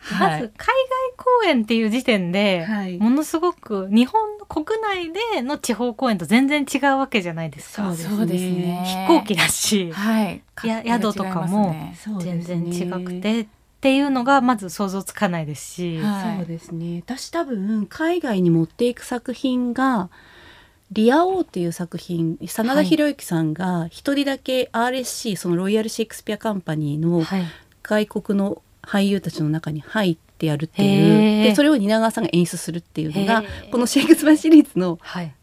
[0.00, 0.40] はい。
[0.40, 0.76] まず海外
[1.16, 2.96] 公演っていう時点で、はい。
[2.98, 7.94] ものすごく日本の国内での地方公演と全然違うわけじゃないですか。
[7.94, 8.82] そうですね。
[9.08, 10.42] 飛行機だし、はい。
[10.64, 11.74] や宿とかも
[12.20, 13.46] 全然違くて
[13.82, 16.36] っていうのがまず想像つかないですし、はい。
[16.38, 17.02] そうですね。
[17.04, 20.08] 私多分海外に持っていく作品が
[20.92, 27.44] 「リア王」っていう作品真田広之さんが一人だけ RSC そのロイヤル・シェイクスピア・カンパニーのはい、
[27.82, 31.42] 外国の俳優たちの中に入ってやるっていう。
[31.42, 33.42] でそれを蜷川さんが演出するっていうのが
[33.72, 35.34] このシェイクスピアシリーズのはい、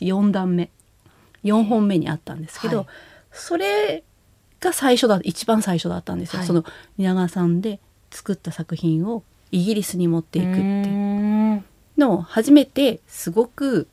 [0.00, 0.68] 4段目。
[1.44, 2.86] 4本目にあったんですけど、はい。
[3.30, 4.02] それ
[4.60, 6.46] が最初だ一番最初だったんですよ、はい。
[6.46, 6.64] その
[6.96, 11.62] 蜷川さんで作った作品をイギリスに持っていくって
[11.96, 13.88] のを初めてすごく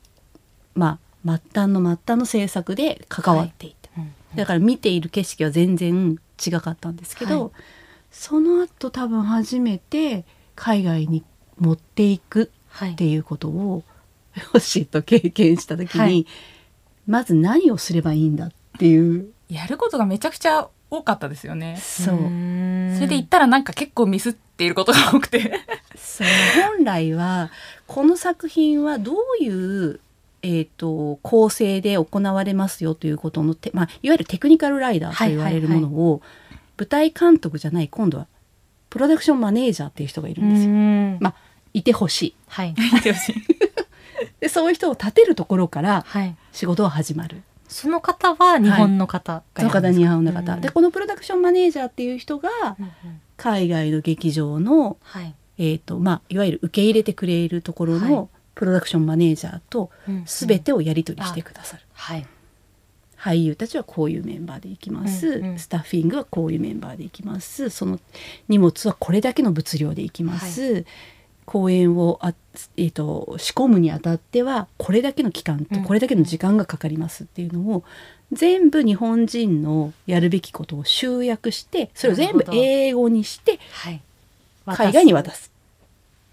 [0.74, 7.52] まあ末端の末端の制作で関わっていた、うんだから見ている景色は全然違かったんですけど、はい。
[8.12, 10.26] その後多分初めて
[10.56, 11.24] 海外に
[11.58, 13.84] 持っていくはいっていうことを
[14.36, 16.28] ヨッシーと経験した時に、はい。
[17.08, 21.78] まず何をすればいいんだっていうやることがめちゃくちゃ多かったですよね。
[21.78, 22.16] そう。
[22.16, 22.28] それ
[23.02, 25.62] で言ったらなんか結構ミスっていることが多くて。
[25.96, 26.28] そう
[26.78, 27.52] 本来は
[27.88, 30.00] この作品はどういう、
[30.42, 36.22] えー、と構成で行われますよということのて、まあ、いわゆるテクニカルライダーと言われるものを、
[36.78, 38.28] 舞台監督じゃない今度は
[38.90, 40.70] プロダクションマネージャーっていう人がいるんですよ。
[40.72, 41.18] ん。
[41.20, 41.36] まあ
[41.74, 42.36] いてほしい。
[42.48, 43.36] はい見てほしい。
[44.40, 46.36] でそういう人を立てるところからはい。
[46.54, 47.44] 仕事は始まる。
[47.68, 50.00] その方は日本の方がやるんですか？
[50.00, 50.62] 日本の方、うん。
[50.62, 52.50] でこのプロダクションマネージャーっていう人が
[52.80, 53.22] うんうん。
[53.38, 55.36] 海外の劇場の、はい。
[55.58, 58.10] えーとまあ、いわゆる受け入れてくれるところはい。
[58.10, 60.24] のプロダクションマネージャーとうんうん。
[60.26, 62.26] 全てをやり取りしてくださる、はい。
[63.18, 65.60] 俳優たちはこういうメンバーで行きます、うんうん。
[65.60, 67.70] スタッフィングはこういうメンバーで行きます。
[67.70, 68.00] その
[68.48, 70.86] 荷物はこれだけの物量で行きます、
[71.46, 72.34] 公演をあ、
[72.78, 75.84] えー、と仕込むにあたってはこれだけの期間とうん。
[75.84, 77.84] これだけの時間がかかりますっていうのを
[78.32, 84.02] 全部日本人のやるべきことを集約してそれを全部英語にしてはい。
[84.66, 85.52] 海外に渡す。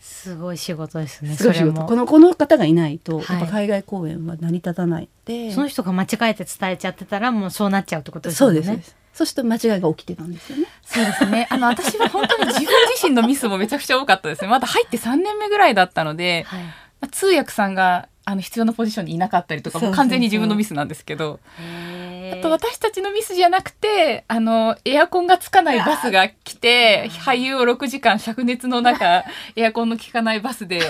[0.01, 1.85] すごい仕事ですねすごい仕事。
[1.85, 3.41] このこの方がいないと、はい。
[3.41, 8.51] やっぱ海外公演は成り立たないでその人が間違えて伝えちゃってたらもうそうなっちゃうってことですね。
[8.51, 10.67] うですそうですそうすると間違いが起きてたんですよね。
[10.85, 11.47] そうですね。
[11.51, 14.49] あの私は本当に自分自身のミスもめちゃくちゃ多かったですね。
[14.49, 16.63] まだ入って3年目ぐらいだったので、はい。
[16.63, 16.73] ま
[17.03, 21.41] あ通訳さんがあの必要なポジションにいなかったりとかもう完全に自分のミスなんですけど。
[22.33, 30.81] あと私たちのミスじゃなくてあのエアコンがつかないバスが来て俳優を6時間灼熱の中 エアコンの効かないバスで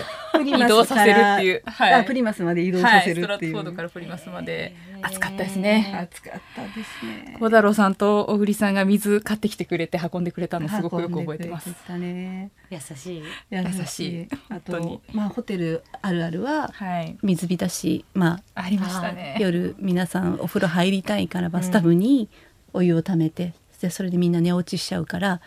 [0.45, 1.95] 移動させるっていう、はい。
[1.95, 3.25] あプリマスまで移動さはい、せるっていう。
[3.25, 6.09] ストラットフォードからプリマスまで暑かったですね。
[6.11, 7.37] 暑かったですね。
[7.39, 12.51] 小太郎さんと小栗さんが水買ってきてくれて運んでくれたのすごくよく覚えてますね。
[12.71, 19.37] 優しい優優しいあとまあホテルあるあるははい、水浸しまありましたあね。
[19.41, 22.29] 夜皆さんお風呂入りたいからバうんスタブに
[22.73, 25.41] お湯をためて、でそれでみんな寝落ちしちゃうから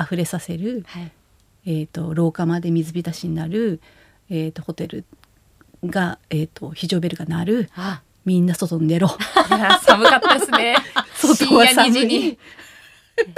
[0.00, 1.12] 溢れさせる、はい
[1.66, 3.80] えー、と廊下まで水浸しになる、
[4.30, 5.04] えー、とホテル
[5.84, 9.08] が、えー、と非常ベルが鳴るあみんな外に出ろ。
[9.08, 9.10] い
[9.50, 10.76] や寒かったですね。
[11.18, 12.38] 外は寒い深夜2時に。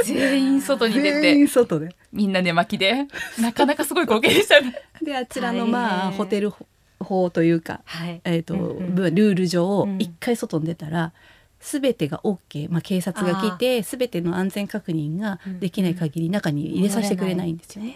[0.05, 1.97] 全員外に出全て員外で。
[2.13, 3.07] みんな寝巻きで。
[3.41, 4.75] なかなかすごい光景でしたね。
[5.01, 6.53] であちらのまあホテル
[7.01, 8.21] 法というか、はい。
[8.25, 9.15] えーとうんうん。
[9.15, 9.97] ルール上うん。
[9.99, 11.13] 一回外に出たら、
[11.61, 17.95] 全てが OK、まあ、警察が来て全ての安全確認ができない限り中に入れさせてくれないんですよね。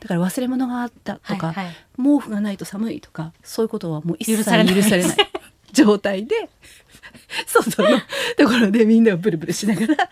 [0.00, 1.74] だから忘れ物があったとか、はいはい。
[1.98, 4.72] 毛布がないと寒いとかそういうことはもう一切許されな
[5.14, 5.29] い
[5.72, 6.48] 状態で
[7.46, 8.00] 外の
[8.36, 10.10] ところでみんなをブルブルしながら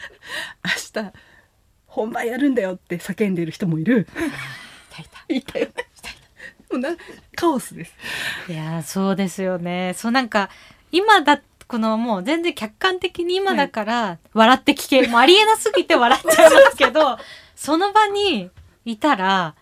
[0.94, 1.12] 明日
[1.86, 4.06] 本番やるんだよって叫んでる人もいる。
[5.28, 5.72] いたよね
[6.70, 6.90] もうな
[7.34, 7.94] カオスです。
[8.48, 9.94] いやーそうですよね。
[9.96, 10.50] そうなんか
[10.92, 17.18] 今だこのもう全然客観的に今だから笑って聞ける、もうありえなすぎて笑っちゃいますけど
[17.54, 18.50] その場に
[18.84, 19.54] いたら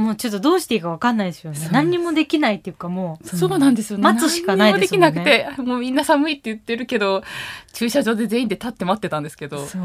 [0.00, 1.68] もうちょっとどうしていいかわかんないですよね。
[1.70, 4.02] 何にもできないっていうかもうそうなんですよね。
[4.02, 5.10] 待つしかないですもんね。
[5.10, 7.22] 何にもできなくてもうみんな寒いって言ってるけど
[7.72, 9.66] 駐車場で全員で立って待ってたんですけど。
[9.66, 9.82] そう。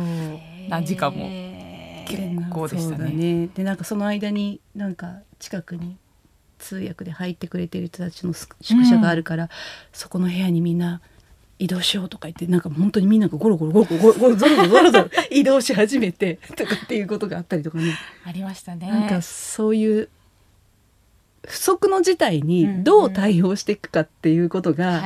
[0.69, 1.27] 何時間も。
[2.07, 3.11] 結構でしたね。
[3.11, 3.47] ね。
[3.47, 5.97] でなんかその間になんか近くに
[6.59, 9.49] 通訳で入ってくれてる人たちの宿舎があるから、
[9.91, 11.01] そこの部屋にみんな
[11.57, 18.87] 移動しようとか言ってなんか本当にみんながゴロゴロゴロゴロゴロゾロゾロゾロ移動し始めてとかっていうことがあったりとかね、ありましたね。
[18.89, 20.09] なんかそういう
[21.47, 25.03] 不測の事態にどう対応していくかっていうことが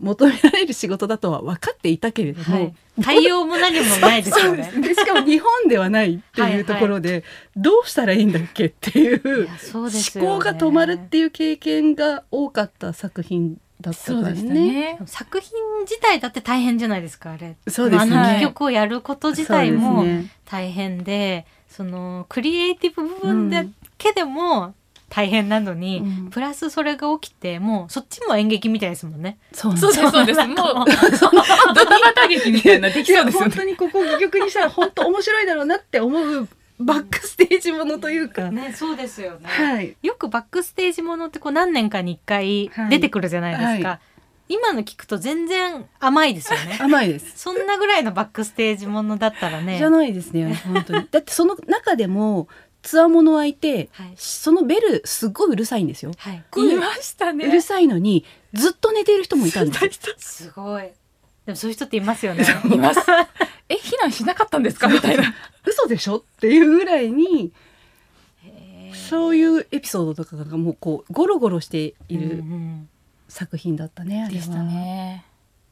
[0.00, 4.70] 求められる仕事だとは分かっていたけれども、はい、対応も何もないですよね。
[4.80, 7.24] でしかも日本ではないっていうところで
[7.56, 14.72] どうしたらいいんだっけっていう思考が止まるっていう経験が多かった作品だったからそうでしたね。
[14.72, 14.98] ね。
[15.06, 15.50] 作品
[15.82, 17.56] 自体だって大変じゃないですかあれ。
[17.68, 20.04] そうですねあの戯曲をやること自体も
[20.44, 23.64] 大変で、そのクリエイティブ部分だ
[23.98, 24.74] けでも
[25.08, 29.38] 大変なのに、うんプラスそれが起きてもうそっちも演劇みたいですもんね。
[29.52, 30.46] そうそうですそうです。
[30.46, 33.50] もうドタバタ劇みたいなできそうですよね。
[33.50, 39.48] 本当にここ戯曲にしたら本当面白いだろうなって思うバックステージものというか、ねそうですよね。
[39.48, 43.88] はいよくバックステージものってこう何年かに一回はい出てくるじゃないですか。
[43.88, 44.00] は
[44.48, 46.78] 今の聞くと全然甘いですよね。
[46.80, 47.32] 甘いです。
[47.36, 49.78] そんなぐらいのバックステージものだったらね。
[49.78, 51.08] じゃないですね本当に。
[51.10, 52.48] だってその中でも
[52.82, 56.12] ツアーものはいて、はいそのベルすっごいうるさいんですよ。
[56.16, 56.44] はい。
[56.56, 57.46] いましたね。
[57.46, 59.90] うるさいのにずっと寝ている人もいたんですよ。
[60.18, 60.90] すごい。
[61.46, 62.44] でもそういう人っていますよね。
[62.72, 63.00] います。
[63.68, 64.88] え避難しなかったんですか？
[64.88, 65.34] みたいな。
[65.64, 66.16] 嘘でしょ？
[66.16, 67.52] っていうぐらいに
[69.08, 72.88] そういうエピソードとかがもうこうゴロゴロしていうんうるん。
[73.28, 74.40] 作品だったね、あれは。
[74.40, 75.24] でしたね。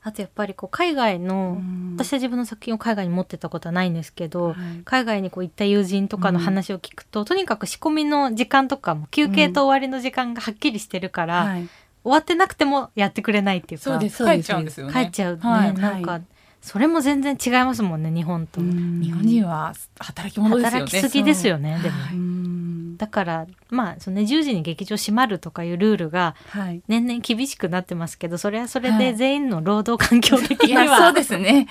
[0.02, 1.62] あとやっぱりこう海外の、
[1.96, 4.56] 私は自分の作品を海外に持ってたことはないんですけど、はい。
[4.84, 11.68] 海外にこう行った友人とかの話を聞くと、とにかく仕込みの時間とかも休憩と終わりの時間がはっきりしてるから、はい
[12.04, 14.92] 終わってなくてもやってくれないっていうかそうです帰っちゃうんですよね。
[14.92, 16.20] 帰っちゃうね、はいなんか
[16.60, 20.86] それも全然違いますもんね日本と、日本人は働き者ですよね。
[20.86, 22.14] 働きすぎですよねでも、はい。
[22.14, 22.96] うん。
[22.96, 26.82] だからまあその、ね、10時に劇場閉まるとかいうルールがはい。
[26.88, 28.98] 年々厳しくなってますけどそれはそれはい。
[28.98, 31.68] で全員の労働環境的いには、やそうですね。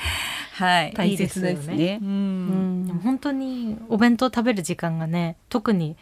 [0.54, 0.94] はい。
[0.94, 1.74] 大切ですね。
[1.74, 3.00] いいですよううん。
[3.04, 5.98] 本当にお弁当食べる時間がね特に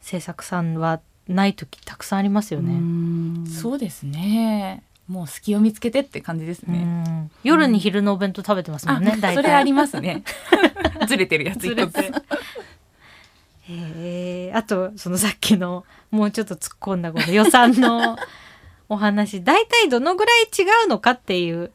[0.00, 2.72] 制作さんはない時たくさんありますよね。
[2.72, 3.46] うん。
[3.46, 4.82] そうですね。
[5.08, 7.30] もう隙を見つけてって感じですうね、ん。
[7.42, 9.34] 夜に昼のお弁当食べてますもんね、あ大体。
[9.36, 10.22] それありますね。
[11.06, 12.12] ずれてるやつ一つ。
[13.68, 18.18] えあとそのさっきのもうちょっと突っ込んだこの予算の
[18.88, 21.70] お話大体どのぐらい違うのかっていう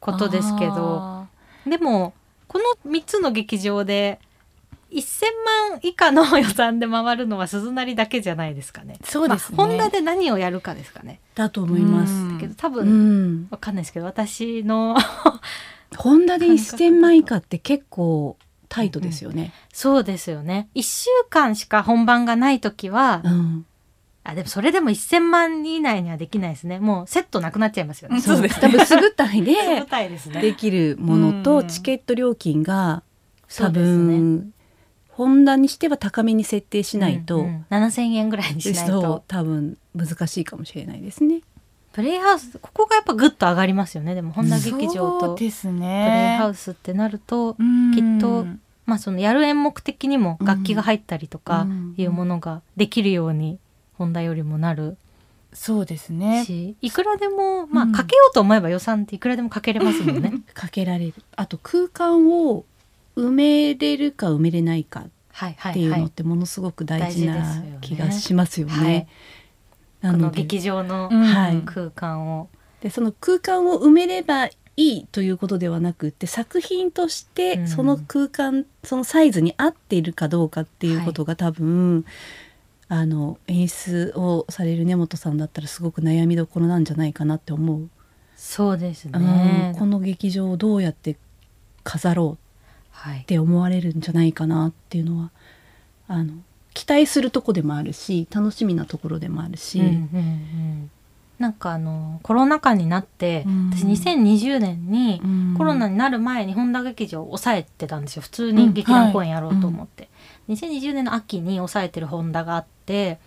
[0.00, 0.98] ことですけど。
[1.02, 1.26] あ
[1.66, 2.14] でも
[2.48, 4.18] この3つの劇場で
[4.90, 5.24] 1,000
[5.70, 8.96] 万以下の予算で回るのは鈴なりだけじゃないですかね。
[9.00, 11.20] ーそうですね、まあ、ホンダで何をやるかですかね。
[11.34, 12.38] だと思います。
[12.38, 14.96] けど多う分、ん、わかんないですけど私の
[15.96, 18.36] ホンダで1000万以下って結構
[18.68, 19.52] タイトですよね。
[19.72, 20.68] そうですよね。
[20.74, 23.66] 1週間しか本番がない時は、うん。
[24.22, 26.78] あでもそれでも1,000万以内にはできないですね。
[26.78, 28.20] もうセットなくなっちゃいますよね。
[28.20, 29.54] そうです多分すぐ単位で
[30.40, 31.42] できるものうん。
[31.42, 33.02] とチケット料金が
[33.48, 34.16] 多そうですね。
[34.18, 34.54] 分
[35.20, 37.66] ホンダにしては高めに設定しないと、うんうん。
[37.68, 39.22] 7,000円ぐらいにしないと。
[39.28, 41.42] 多分難しいかもしれないですね。
[41.92, 44.14] プレイハウスここがやっぱグッと上がりますよね。
[44.14, 47.92] でも本田劇場そとプレイハねウスってなると、うん。
[47.94, 48.46] きっと
[48.86, 51.94] まあそのやる演目的にも楽器が入ったりとかうん。
[51.98, 53.58] いうものができるように
[53.98, 54.96] 本田よりもなる
[55.52, 56.46] そうですね。
[56.46, 60.32] しいくらでもまあうんかけようと思えば予算っていくらでもかけれますもんね。
[60.54, 61.14] かけられる。
[61.36, 62.64] あと空間を
[63.20, 65.96] 埋めれるか埋めれないかっていう。
[65.96, 68.72] のってものすごく大事大な気がしますよね。
[68.72, 69.06] はい。
[70.02, 71.10] このなので劇場の
[71.66, 72.48] 空間を、
[72.80, 77.68] でその空間を埋めればいいということではなくって作品としうてん。
[77.68, 82.04] その空間、そのサイズに合っているかどうかっていうことが多分、
[82.88, 87.88] あの演出をされる根本さんだったらすごく悩みどころなんじゃないかなって思う、
[88.36, 89.22] そうですうん。
[89.22, 89.76] ね。
[89.78, 91.16] この劇場をどうやって
[91.84, 92.49] 飾ろうはい
[92.90, 93.24] っ。
[93.26, 95.30] て思われるんじゃないかなっていうのは
[96.08, 96.34] あの
[96.74, 100.90] 期待するとこでもあるし楽しみなところでもあるし、うんうんうん。
[101.38, 103.70] なんかあのコロナ禍になって、うん。
[103.72, 108.22] 私2020年にうんコロナになる前に本田劇場を抑えてたんですよ。
[108.22, 110.08] 普通に劇団公演やろうと思って、
[110.48, 113.18] 2020年の秋に抑えてる本田があって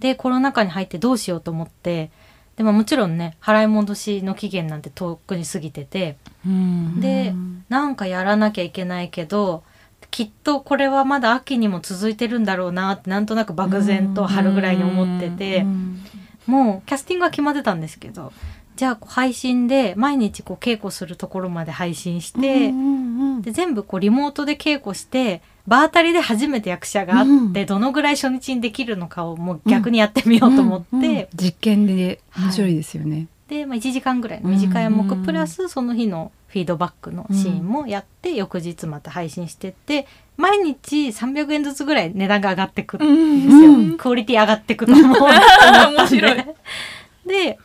[0.00, 2.10] でコロナ禍に入ってどうしようと思って
[2.56, 9.62] でももちろんね払い戻しの期限なんて遠くに過ぎててうんでうんなんかやらなきゃいけないけど
[10.10, 15.58] きっとこれはまだ秋にも続いてるんだろうなってなんとなく漠然と春ぐらいに思ってて。
[15.62, 16.02] うん
[16.46, 18.32] もうキャスティングは決まってたんですけど
[18.82, 27.66] じゃあ配信で毎日こう稽古するところまで配信して、うんうんうんで全部こうリモートで稽古して場当たりで初めて役者があって、うん。
[27.66, 33.28] どのぐらい初日にできるのかをもう逆にやってみようと思って、うんうん実験で面白いですよね。
[33.48, 35.24] で、まあ、1時間ぐらいの短い演目うん。
[35.24, 45.18] プラスその日のフィードバックのシーンもやって、翌日また配信してって毎日300円ずつぐらい値段が上がってくるんですよ、うんクオリティ上がってくと思う
[45.96, 46.36] 面白い。
[47.26, 47.58] で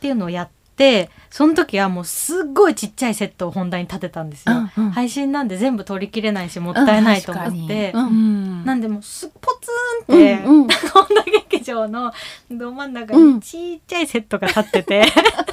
[0.00, 0.48] ていうのをやっ
[0.80, 4.90] てその時はもうすっごいちっちゃいセットを本題に立てたんですよ、うんうん。
[4.90, 8.64] 配信なんで全部取りきれないしもったいないと思って、うんうん。
[8.64, 9.70] なんでもうすポツ
[10.12, 10.68] ンって、うんうん。
[10.68, 12.12] 本田劇場の
[12.50, 13.34] ど真ん中うん。
[13.34, 15.04] にちっちゃいセットが立ってて、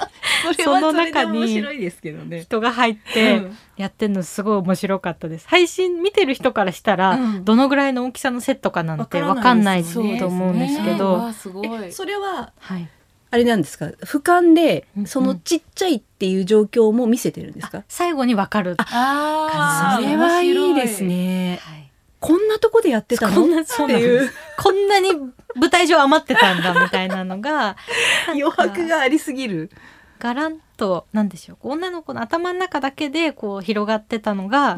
[0.63, 2.41] その中に面白いですけどね。
[2.41, 3.57] 人が入ってうん。
[3.75, 5.47] やってるのすごい面白かったです。
[5.47, 7.45] 配信見てる人からしたら、うん。
[7.45, 11.13] どのぐらいの大きさのセットかなんてわかんないと思うんですけど。
[11.13, 11.91] わあすごい。
[11.91, 12.89] それははい、
[13.29, 13.87] あれなんですか？
[14.03, 15.07] 俯瞰でうんうん。
[15.07, 21.03] そのちっちゃいっていう状況も見せてるんですか、最後にわかる、あそそれはいいです。
[21.03, 21.59] ね。
[21.61, 21.91] はい。
[22.19, 23.35] こんなとこでやってたの？
[23.35, 23.89] こんなそう
[24.57, 25.11] こんなに
[25.55, 27.77] 舞台上余ってたんだみたいなのが
[28.29, 29.69] 余白がありすぎる。
[30.19, 34.77] ガランとなんでしょう女の子の頭の中だけでこう広がってたのが、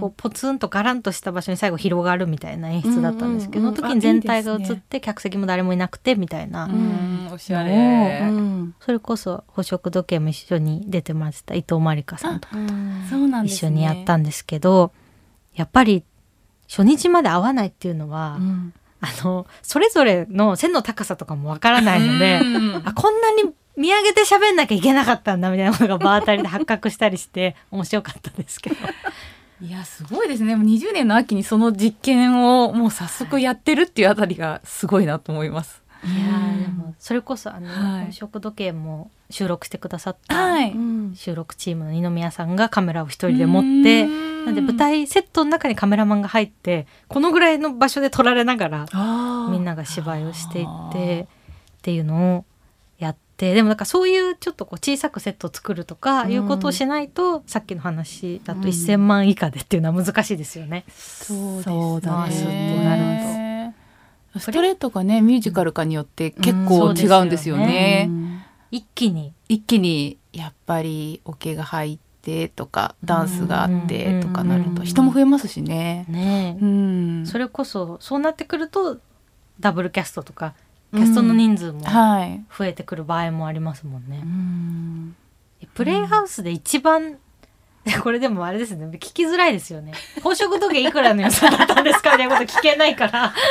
[0.00, 3.76] こうポツンとガランとした場所に最後広がるみたいな演出だったんですけど、うんうんうん。
[3.76, 8.20] その時に全体が映って客席も誰もいなくてみたいな、うん、おしゃうれ。
[8.22, 12.56] うんそれこそ捕食時計も一緒に出てました伊藤まりかさんとか
[13.08, 13.56] そうなんですね。
[13.56, 14.92] 一緒にやったんですけど、
[15.54, 16.04] やっぱり
[16.68, 18.38] 初日まで会わないっていうのは、
[19.00, 22.82] あのそれぞれの背の高さとかもわからないので、うん。
[22.84, 23.44] あこんなに
[23.78, 28.76] 見上げて喋んなきゃいけなかったんだみたいなことが場当たりで発覚したりして 面白かったですけど。
[29.60, 30.54] いやすごいですね。
[30.54, 35.82] もう20年の秋にその実験をもう早速やってるっていうあたりがすごいなと思います。
[36.04, 38.02] いやーでもそれこそあの、はい。
[38.04, 40.58] 本色時計も収録してくださった、
[41.14, 44.06] 収録チームの二宮さんがカメラを一人で持って
[44.44, 51.28] なんで舞台セットの中にカメラマンが入ってこのぐらいの場所で撮られながらあみんなが芝居をしていって
[51.78, 52.44] っていうのを
[53.38, 56.32] てでもなんかそういうちょっとこう小さくセットを作るとかうん。
[56.32, 58.66] いうことをしないと、さっきの話だとうん。
[58.66, 60.84] 1,000万以下でっていうのは難しいですよね。
[60.88, 62.84] そうそうだね。
[62.84, 63.74] なるね
[64.36, 67.28] ストレートかねミュージカルかによって結構うん違うん。
[67.30, 68.06] ですよね。
[68.08, 68.42] うん。
[68.70, 69.32] 一気に。
[69.48, 76.04] 一気にやっぱりオケが入ってとかダンスがあってとかなるうんと人も増えますしね。
[76.08, 78.98] ね、うん、それこそそうなってくると
[79.60, 80.54] ダブルキャストとか
[80.94, 82.40] キャストの人数もはい。
[82.56, 84.20] 増えてくる場合もありますもんね。
[84.22, 85.16] うん
[85.74, 87.18] プレイハウスで一番、
[88.02, 89.92] これでもあれですね聞きづらいですよね。
[90.16, 92.12] 宝飾時計いくらの予算だったんですか？
[92.16, 93.32] みたいなこと聞けないから。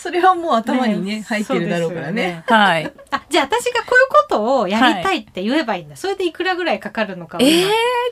[0.00, 2.44] それはもう頭にねね入ってるだろうからね。
[2.46, 2.92] はい。
[3.10, 7.54] あじゃあ私がこういうことをやりたいって言えばいいんだ、それでいくらぐらいかかるのかを今え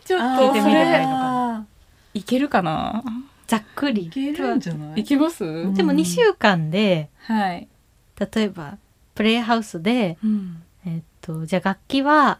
[0.03, 1.67] ー、ちょっと聞いてみればいいのかな。
[2.15, 3.03] いけるかな。
[3.47, 5.01] ざっくりいけるんじゃない？
[5.03, 5.45] いけます？
[5.75, 7.69] でも2週間ではい。
[8.19, 8.79] 例えば
[9.15, 10.63] プレイハウスで、うん。
[10.87, 12.39] えっとじゃあ楽器は、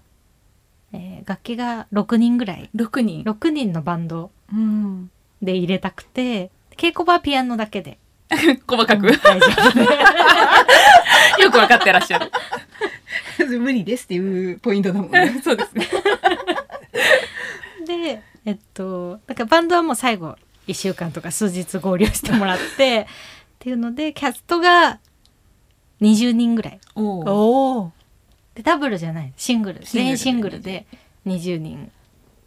[0.93, 3.25] えー楽器が6人ぐらい六人。
[3.25, 5.11] 6人のバンドうん。
[5.43, 7.99] で入れたくて稽古場はピアノだけで
[8.67, 9.07] 細かく。
[9.19, 9.81] 大丈夫
[11.43, 12.31] よくわかってらっしゃる。
[13.61, 15.41] 無理ですっていうポイントだもんね。
[15.43, 15.87] そうですね。
[17.87, 20.37] でえっとだからバンドはもう最後
[20.69, 23.07] 1週間とか数日合流してもらってっ
[23.59, 24.99] ていうのでキャストが
[26.01, 26.81] 20人ぐらい。
[26.95, 27.93] おお。
[28.55, 29.33] でダブルじゃない。
[29.37, 29.81] シングル。
[29.85, 30.87] 全員シングルで
[31.27, 31.91] 20人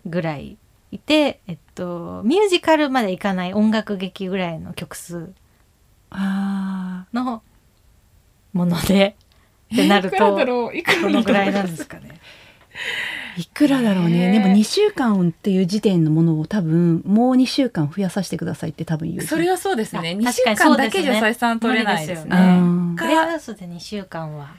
[0.05, 0.57] ぐらい
[0.91, 5.31] いてえっとミュージカルまでいかない音楽劇ぐらいの曲数
[6.09, 7.43] あの
[8.53, 9.15] もので
[9.73, 12.19] ってなるとどのぐらいなんですかね。
[13.37, 20.09] ーいくらだろうね、でも2週間っていう時点のものを多分もう2週間増やさせてくださいって多分言うそれはそうですね。
[20.09, 22.57] あ二週間だけじゃ採算取れないです無理ですね。
[22.59, 24.55] うんプレイハウスで2週間は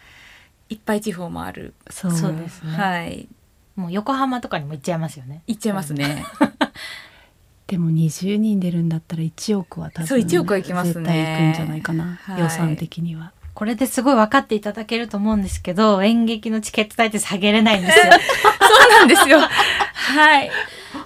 [0.69, 1.75] いっぱい地方もある。
[1.91, 3.29] そうですね、はい。
[3.75, 5.43] もう横浜とかにも行っちゃいますよね。
[5.47, 6.25] 行っちゃいますね。
[7.69, 18.05] でも20人出るんだったら1億は多分そう1億はいきますね絶対いくんじゃないかな、はい予算的にはこれですごい分かっていただけると思うんですけど演劇のチケット代って下げれないんですよ。
[18.15, 19.41] そうなんですよ。
[19.41, 20.49] はい。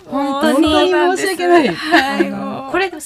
[0.05, 2.52] 本当に申し訳ないはい。
[2.73, 3.01] これ下げ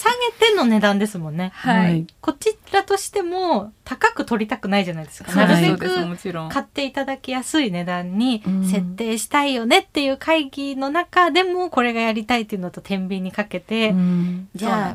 [0.47, 1.51] ての値段ですもんね。
[1.55, 2.07] はい。
[2.21, 5.35] こちらとしても高く取りたくないじゃないですか。
[5.35, 6.49] なるべくもちろん。
[6.51, 14.95] 買っていただきやすい値段にうん設定したいよねっていう会議の中でもこれがやりたいっていうのと天秤にかけて、うんじゃ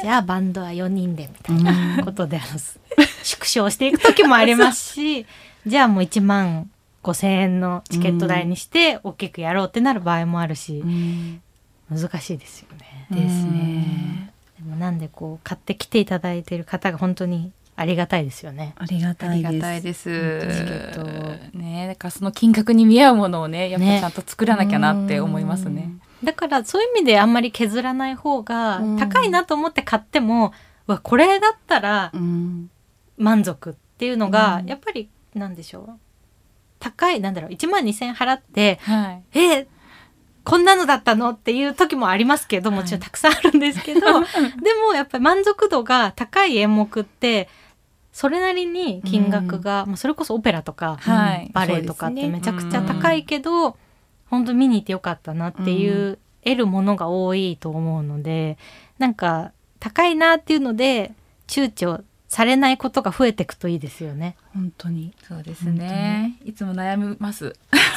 [0.00, 1.62] じゃあバンドは4人でみたい
[1.96, 2.46] なことであの
[3.22, 5.26] 縮小していく時もありますし
[5.66, 6.70] じゃあもう1万
[7.02, 11.42] 5,000円のチケット代にして大きくやろうってなる場合もあるしうん
[11.90, 12.87] 難しいですよね。
[13.10, 14.32] ですね。
[14.58, 18.74] でもなんでこう買ってきていただいている方が本当にありがたいですよね。
[18.76, 19.40] ありがたい
[19.82, 20.08] です。
[21.52, 24.00] ね、だからその金額に見合うものをね、やっぱね。
[24.00, 25.92] ちゃんと作らなきゃなって思いますね。
[26.24, 28.98] だからそういう意味であんまり削らない方がうん。
[28.98, 30.52] 高いなと思って買っても、
[30.88, 32.68] うわこれだったらうん。
[33.16, 34.66] 満足っていうのが、うん。
[34.66, 35.90] やっぱりなんでしょう。
[36.80, 39.38] 高いなんだろう1万2,000円払ってはい。
[39.38, 39.68] え
[40.48, 44.06] こんなのだったのっていう時もありますけどもちろんたくさんあるんですけど、で
[44.86, 47.48] もやっぱり満足度が高い演目って
[48.12, 51.50] それなりに金額が、まあ、それこそオペラとか、はい。
[51.52, 53.76] バレエとかってめちゃくちゃ高いけど、
[54.26, 58.56] 本当見に行ってよかったなっていう、得るものが多いと思うので
[58.98, 61.12] なんか高いなっていうので
[61.46, 64.36] 躊躇されないことが増えていくといいですよね。
[64.58, 65.14] 本当に。
[65.22, 66.36] そうですね。
[66.44, 67.54] いつも悩みます。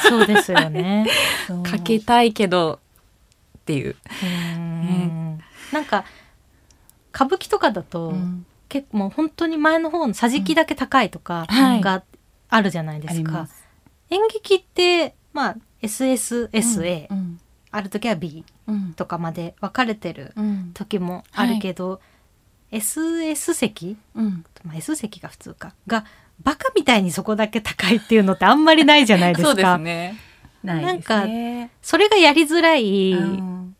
[0.08, 1.08] そうですよね。
[1.64, 2.78] かけたいけど
[3.58, 3.96] っていう。
[4.22, 5.40] うん。
[5.72, 6.04] なんか
[7.12, 8.46] 歌舞伎とかだと、うん。
[8.68, 11.80] 結構もう本当に前の方の桟敷だけ高いとかはい。
[11.80, 12.04] が
[12.48, 13.12] あるじゃないですか。
[13.14, 13.64] あります。
[14.10, 17.40] 演劇ってまあ SSSA、うん
[17.74, 18.92] ある時は B うん。
[18.92, 20.70] とかまで分かれてるうん。
[20.74, 22.00] 時もあるけど、
[22.70, 24.44] SS 席、うん。
[24.62, 26.04] まあ、S 席が普通かが
[26.42, 29.48] バカみたいにそこだけ高いっていうのってあんまりないじゃないですか。
[29.48, 30.16] そうですね。
[30.62, 31.70] ないですね。
[31.82, 33.76] それがやりづらい、うん。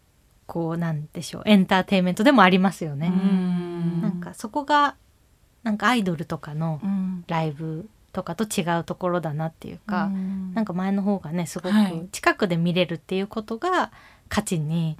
[0.46, 3.08] こうなんでしょうエンターテインメントでもありますよね。
[3.08, 4.02] うん。
[4.02, 4.96] なんかそこが
[5.62, 7.24] なんかアイドルとかのうん。
[7.26, 10.52] ライブとかと違うところだなっていうか、うん。
[10.54, 11.92] なんか前の方がねすごはい。
[11.92, 13.92] く近くで見れるっていうことが
[14.28, 14.96] 価値に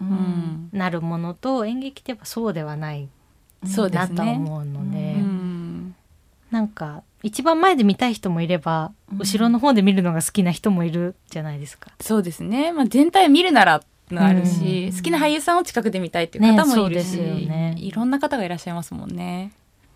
[0.73, 3.09] なるものと演劇ってやっぱそうではない
[3.91, 5.52] なと思うので、うん
[6.53, 9.19] なんか一番前で見たい人もいれば、うん。
[9.19, 11.91] 後ろの方で見るのが好きな人もいるじゃないですか。
[12.01, 14.97] そうですね、まあ、全体を見るならのあるし、うん。
[14.97, 17.75] 好きな俳優さんを近くで見たいっていう方もいるし、ねそうですよね。
[17.79, 19.53] いろんな方がいらっしゃいますもんね。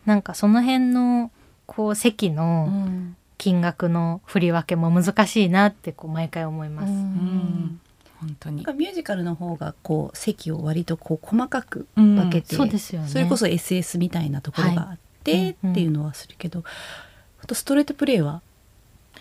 [0.06, 1.30] なんかその辺の
[1.66, 3.16] こう席うのん。
[3.38, 6.90] 金額の振り分けも難しいなってこう毎回思います。
[6.90, 7.80] うん。
[8.18, 8.56] 本当に。
[8.56, 13.08] なんかミュージカルの方がこう席を割とこう細かく分けて、そうですよね。
[13.08, 15.70] それこそ SS みたいなところがあって、はいうん。
[15.72, 16.64] っていうのはするけど、
[17.42, 18.40] あとストレートプレイは？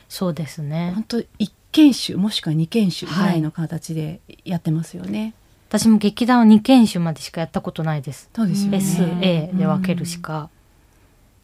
[0.08, 0.92] そうですね。
[0.94, 1.04] 本。
[1.04, 5.34] 当一研修もしくは二研修ぐらいの形でやってますよね。
[5.68, 8.30] 私も劇団は2研修までしかやったことないです。
[8.34, 8.78] そうですよね。
[8.78, 10.50] S、A で分けるしか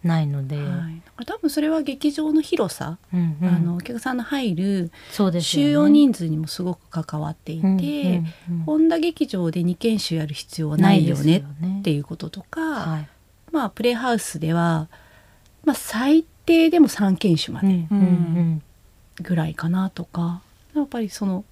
[0.04, 0.80] ないので、はい、だか
[1.18, 3.48] ら多分それは劇場の広さ、うんうん。
[3.50, 4.92] あのお客さんの入る
[5.42, 7.82] 収容人数にもすごく関わっていて、うんうん
[8.52, 11.38] うん本田劇場で2研修やる必要はないよね
[11.80, 13.08] っていう、いうこととか、はい
[13.52, 14.88] まあプレイハウスでは、
[15.66, 17.88] まあ、最低でも3研修までうん。
[17.92, 17.98] うん。
[17.98, 18.62] うん
[19.22, 20.42] ぐらいかなとか、
[20.76, 21.44] やっぱりその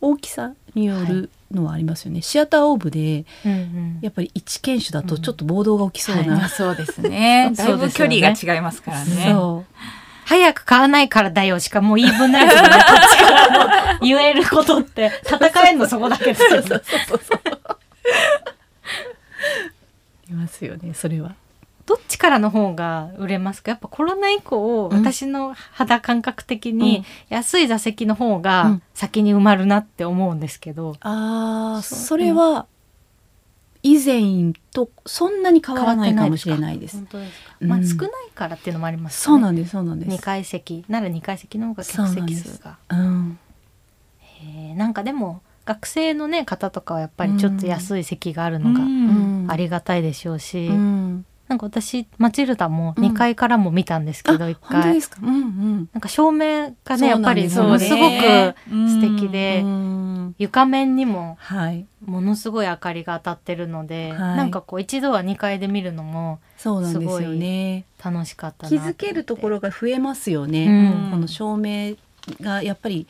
[0.00, 3.98] 大きさによるのはありますよね、シアターオーブでうんうん。
[4.02, 7.52] やっぱり1研修だとちょっと暴動が起きそうな、まあ そうですね。
[7.54, 9.30] だいぶ距離が違いますからね。
[9.32, 9.74] そう。
[10.26, 16.80] 早く買わないからだよしかもう言い分ないですよねこっちからの言えることって戦えんのそこだけですよね
[20.28, 21.34] いますよねそれは。
[21.86, 23.72] どっちからの方が売れますか？
[23.72, 24.98] やっぱコロナ以降、うん。
[24.98, 28.82] 私の肌感覚的に安い座席の方うがん。
[28.94, 32.66] 先に埋まるなって思うんですけど、ああそれは
[33.82, 37.04] 以前とそんなに変わらないかもしれないです。
[37.04, 40.10] ですまあ少ないからっていうのもありますそうなんですそうなんです。
[40.10, 40.86] 2階席。
[40.88, 42.78] なら2階席の方が客席数が。
[42.88, 43.38] うん、
[44.20, 49.46] へえなんかでも学生のね方とかはやっぱりちょっと安い席があるのがうん。
[49.48, 51.26] ありがたいでしょうし、うん。
[51.48, 54.46] なんか私マチルダもうん2階からも見たんですけど。
[54.46, 54.52] うん。
[54.52, 55.88] うん。
[55.92, 60.34] なんか照明がねやっぱりすものすごく素敵でで、うん。
[60.38, 61.86] 床面にもはい。
[62.04, 64.36] ものすごい明かりが当たってるので、はい。
[64.36, 67.84] なんかこう一度は2階で見るのもそうなんですよね。
[68.02, 70.66] 楽しかったな気づけるところが増えますよね。
[70.66, 71.10] うん。
[71.10, 71.96] この照明
[72.40, 73.06] がやっぱり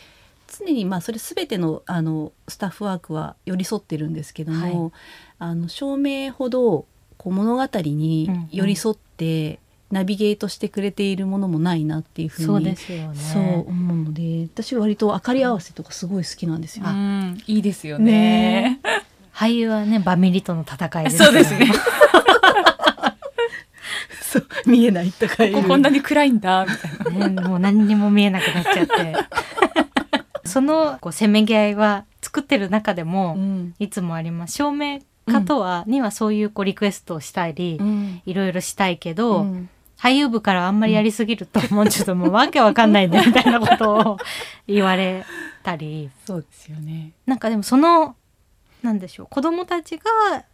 [0.59, 4.93] 常にまあそれすべてのあのスタッフワークは寄り添ってるんですけども、
[5.39, 6.87] あの照明ほど
[7.17, 16.87] こう物語に寄り添ってナビゲートしてくれているものもないなっていうふうにそうですよねそう思うので私は割と明かり合わせとかすごい好きなんですよ。
[16.87, 18.81] うんいいですよね。
[19.33, 21.71] 俳優はねバミリとの戦いですそうですね。
[24.21, 27.29] そう見えないとかこここんなに暗いんだみたいな。
[27.43, 29.15] ね、もう何にも見えなくなっちゃって
[30.55, 33.75] そのこうせめぎ合いは作ってる中でもうん。
[33.81, 34.55] いつもあります。
[34.55, 38.23] 照明家とは、にはそういうこうリクエストをしたり、うん。
[38.25, 39.69] いろいろしたいけど、うん。
[39.99, 44.17] 俳優部からあんまりやりすぎると、もうちょっともう わけわかんないねみたいなことを
[44.69, 45.25] 言われ
[45.65, 46.09] たり。
[46.25, 47.11] そうですよね。
[47.27, 48.15] なんかでもその
[48.83, 50.45] なんでしょう子供たちが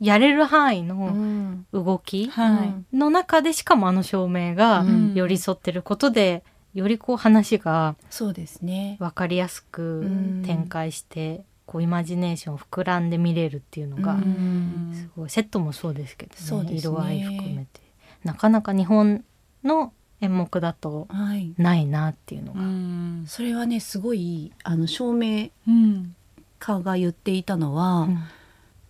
[0.00, 1.66] やれる範囲のん。
[1.72, 2.96] 動きはい。
[2.96, 5.14] の中でしかもあの照明がうん。
[5.14, 6.44] 寄り添ってることで、
[6.74, 8.96] よりこう話がそうですね。
[9.00, 14.92] 分かりやすくうん展開して、こうイマジネーション膨らんで見れるっていうのが、うん。
[14.94, 16.78] すごいセットもそうですけどねね。
[16.78, 17.80] 色合い含めて。
[18.24, 19.24] なかなか日本
[19.64, 21.54] の演目だとはい。
[21.58, 23.24] ないなっていうのが、うん。
[23.26, 26.14] それはねすごいあの照明うん
[26.58, 28.18] 家が言っていたのは、うん。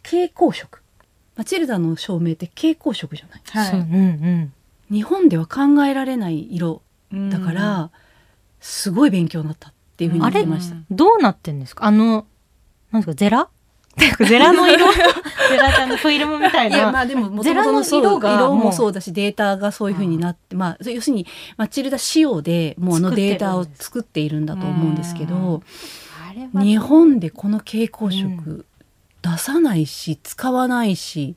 [0.02, 0.80] 蛍光色。
[1.36, 3.70] マチルダの照明って蛍光色じゃない？
[3.70, 3.80] そう。
[3.80, 4.52] うんう
[4.90, 4.94] ん。
[4.94, 6.82] 日本では考えられない色
[7.30, 7.90] だから、
[8.61, 10.76] すごい勉強になったっていうふうに言ってました。
[10.90, 11.84] どうなってんですか？
[11.86, 12.26] あの
[12.92, 13.14] なんですか？
[13.14, 13.48] ゼラ？
[14.26, 14.86] ゼラの色？
[15.50, 25.62] ゼラちゃんのフィルムみたいいやまなあでも元ゼラの色が色もそうだしデータがそういうふうになってまあ要するにマチルダ仕様でもうあのデータを作っているんだと思うんですけど
[26.54, 28.64] 日本でこの蛍光色
[29.22, 31.34] 出さないし使わないし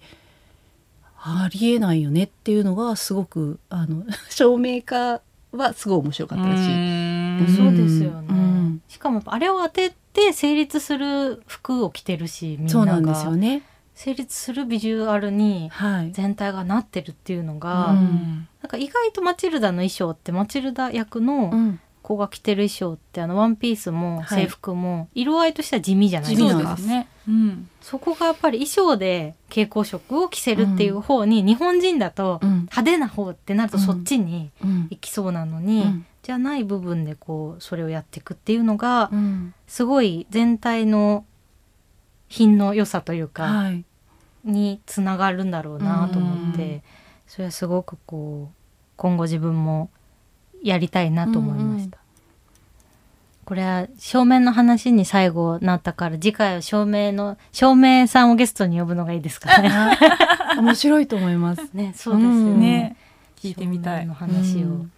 [1.24, 5.21] ありえないよねっていうのがすごくあの 照明家
[5.58, 6.49] はすごい面白かったし。
[6.49, 7.24] うん
[7.56, 13.64] そうですよね、うんしかもあれを当てて成立する服を着てるしみんそうななんがですよね。
[13.95, 16.12] 成立するビジュアルにはい。
[16.12, 27.08] 全体がなってるっていうのが、うんなんか意外とマチルダの衣装ってマチルダ役のうん子が着てる衣装ってあのワンピースもはい制服も色合いとしては地味じゃないですか、地味なんそうですね。
[27.28, 27.70] うん。
[27.84, 32.49] そこがやっぱり衣装で蛍光色を着せるっていう方に、日本人だとうん。
[32.61, 34.88] 派手な方ってなるとそっちにうん。
[34.89, 36.05] 行きそうなのに、うん。
[36.23, 39.53] じゃない部分でこうそれをやっていくっていうのがうん。
[39.67, 41.25] すごい全体の
[42.29, 43.84] 品の良さというか、はい。
[44.45, 46.81] につながるんだろうなと思って、うん。
[47.27, 48.55] それはすごくこう
[48.95, 49.89] 今後自分も
[50.63, 51.97] やりたいなと思いました。
[53.45, 59.69] これは照明の話に最後なったから次回は照明の照明さんをゲストに呼ぶのがいいですかね。
[59.69, 61.69] あ面白いと思います。
[61.73, 62.67] ねそうですようんね。
[62.67, 62.95] ね。
[63.41, 64.13] 聞いてみたいの。
[64.13, 64.67] 話を。
[64.67, 64.91] うん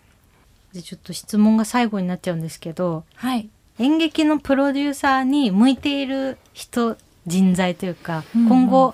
[0.73, 3.47] でちょっと質問が最後になっちゃうんですけどはい。
[3.79, 8.93] 演劇のプロデューサーに向いている人人材というか、うん今後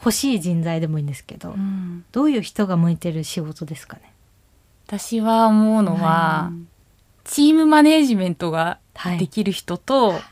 [0.00, 4.12] 欲しい人材でもいいんですけど、うんどういう人が向いてる仕事ですかね？
[4.88, 6.50] 私は思うのは、
[7.26, 10.22] チームマネージメントがはいできる人と、やっ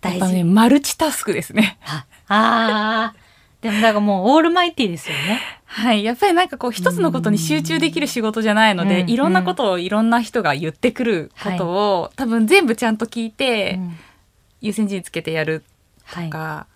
[0.00, 0.20] 大事。
[0.20, 1.78] ぱね、マルチタスクですね。
[1.84, 3.26] ああー
[3.62, 5.40] でもだからもうオールマイティーですよね。
[5.64, 6.04] はい。
[6.04, 13.96] やっぱりなんかこう一つのことに集中できる仕事じゃないので、うんいろんなことをいろんな人が言ってくることを、多分全部ちゃんと聞いて、うん
[14.62, 15.64] 優先順位つけてやる
[16.04, 16.66] はいとか、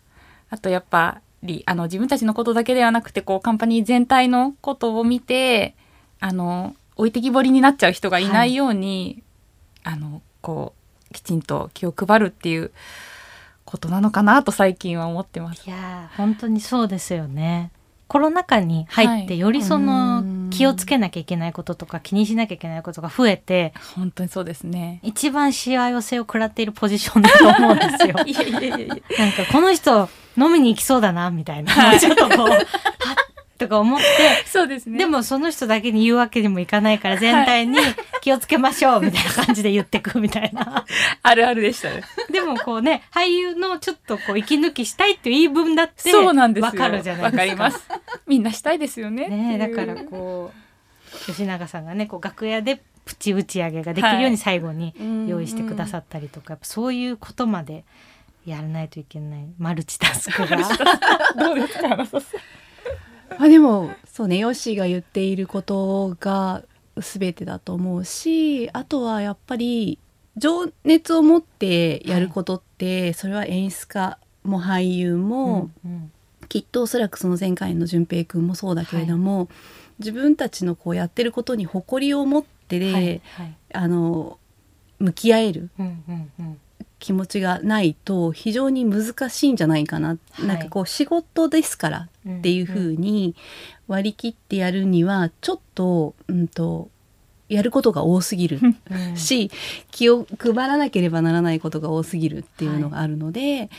[0.51, 5.75] あとやっぱりあの自分たちのことだけではなくてこうカンパニー全体のことを見て
[6.21, 9.23] あの置いてきぼりになっちゃう人がいないように、
[9.83, 10.75] あのこ
[11.11, 12.73] うきちんと気を配るっていう
[13.65, 15.67] ことなのかなと最近は思ってます。
[15.67, 17.71] いやー本当にそうですよね。
[18.07, 25.01] コロナ禍に入ってはいよりそのうん気をつけなきゃいけないこととか気にしなきゃいけないことが増えて本当にそうですね。
[25.03, 28.15] 一番幸せを食らっているポジションだと思うんですよ。
[29.19, 32.49] なんかこの人飲みに行きそうだなみたいな、ちょっとこう
[33.61, 34.05] とか思って
[34.49, 34.97] そうですね。
[34.97, 37.79] でもその人だけに言うわけにもいかないから全体に
[38.23, 40.87] 気をつけましょうみたいな感じで言ってくみたいな。
[41.23, 42.03] あるあるでしたね。
[42.33, 46.67] でもこうね俳優のちょっとこう息抜きしたいっていう言い分だってそうなんですよ。
[46.69, 47.43] わかるじゃないですか。
[47.43, 47.87] わかります。
[48.27, 49.29] みんなしたいですよね。
[49.29, 54.95] ねだからこう吉永さんがねこう楽屋でプチ打ち上げができるように最後に
[55.29, 57.85] 用意してくださったりとか、やっぱそういうことまで
[58.47, 60.57] やらないといけないマルチタスクが。
[61.37, 61.97] どうですか
[63.39, 66.63] あでもそうねヨッシーが言っていることが
[66.97, 69.99] 全てだと思うしあとはやっぱり
[70.37, 76.13] 情熱を持ってやることって、それは演出家も俳優も、うん
[76.49, 79.49] きっとおそらくその前回の淳平くんもそうだけれども、
[80.01, 83.05] 自分たちのこうやってることに誇りを持ってで、はい。
[83.05, 83.57] はい。
[83.73, 84.39] あの
[84.99, 86.61] 向き合えるうんうんうん
[87.01, 90.47] 気持ちがないと非常に難しいんじゃないかな、はい。
[90.47, 93.35] なんかこう仕事ですからっていうふうに
[93.89, 96.89] 割り切ってやるにはちょっと,、うん、と
[97.49, 99.17] やることが多すぎるうん。
[99.17, 99.51] し
[99.91, 103.71] 気を配らなければならないことが多すぎるっていうのがあるので、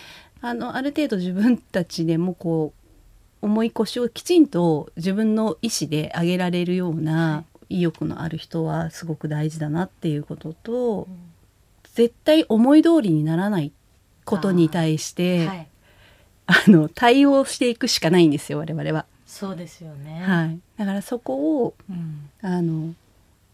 [0.41, 2.73] あのある程度自分たちでもこ
[3.41, 11.07] う重い腰をきちんと自分の意思で上げられるような意欲のある人はすごく大事だなっていうことと、
[11.93, 13.71] 絶対思い通りにならない
[14.25, 15.67] ことに対してあ、はい
[16.67, 19.05] の対応していくしかないんですよ我々は。
[19.25, 20.21] そうですよね。
[20.21, 22.93] はい、だからそこをうんあの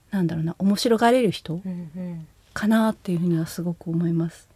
[0.09, 1.61] なんだろうな面白がれる人
[2.53, 4.47] かなっていうふうにはすごく思います。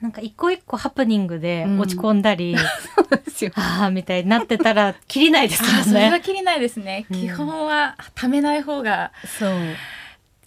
[0.00, 2.54] なんか一個一個ハプニングでうん落ち込んだり、
[2.94, 3.52] そうですよ。
[3.54, 5.68] ああみたいになってたらきりないですね。
[5.84, 7.06] それはきりないですね。
[7.10, 9.50] うん基本はためない方がそう。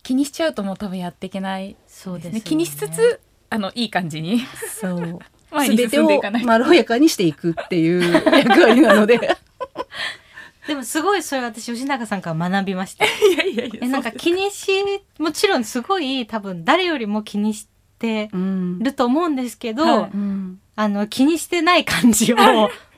[0.10, 2.42] 気にしちゃうともう多分やっていけないそうですよね。
[2.42, 3.20] 気にしつつ
[3.52, 4.42] あのいい感じに
[4.82, 5.20] そう。
[5.68, 6.10] 全てを。
[6.44, 9.20] まろやかにしていくっていう 役割なので。
[10.68, 13.06] でもすごいそれ私吉永さんから学びました。
[13.06, 13.80] いやいやいや。
[13.84, 14.72] えなんか気にし
[15.20, 17.68] もちろんすごい多分誰よりも気にし
[18.00, 22.38] てうんると思うんですけど、はいうんあの気にしてない感じを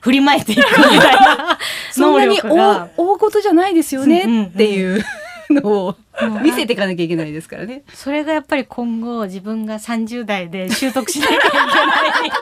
[0.00, 1.58] 振りまいていくみたいな
[1.96, 2.40] 能そんなに。
[2.40, 5.04] 大大事じゃないですようんうんうんねっていう
[5.52, 5.96] のを
[6.42, 7.82] 見せていかなきゃいけないですからね。
[7.92, 12.32] それがやっぱり今後自分が30代で習得しなきゃいけない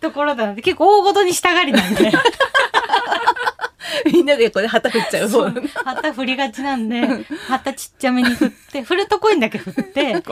[0.00, 2.10] ところなので結構大ごとにしたがりなんで
[4.06, 5.50] みんなでこれ旗振っちゃう方。
[5.84, 7.06] 旗振りがちなんで
[7.48, 10.22] 旗ちっちゃめに振って振るとこにだけ振って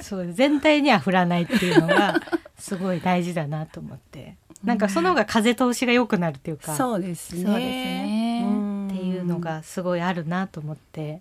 [0.00, 2.20] そう全体には振らないっていうのが
[2.58, 7.44] すごい大事だなと思ってなんかその方が風通しが良くなるっていうかそうですね。
[7.44, 8.50] そうですねう
[9.26, 11.20] のがすごいあるなと思って。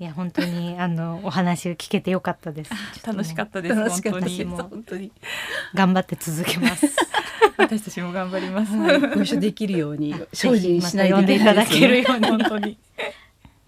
[0.00, 2.70] いや本当に あのお話を聞けてよかったです。
[3.04, 4.44] 楽しかったです楽しかったです本当に。
[4.44, 5.12] も本当に。
[5.74, 6.86] 頑張って続けます。
[7.56, 8.76] 私たちも頑張ります。
[8.76, 12.28] ご一緒できるように精進しないといただけるように。
[12.28, 12.78] 本当に。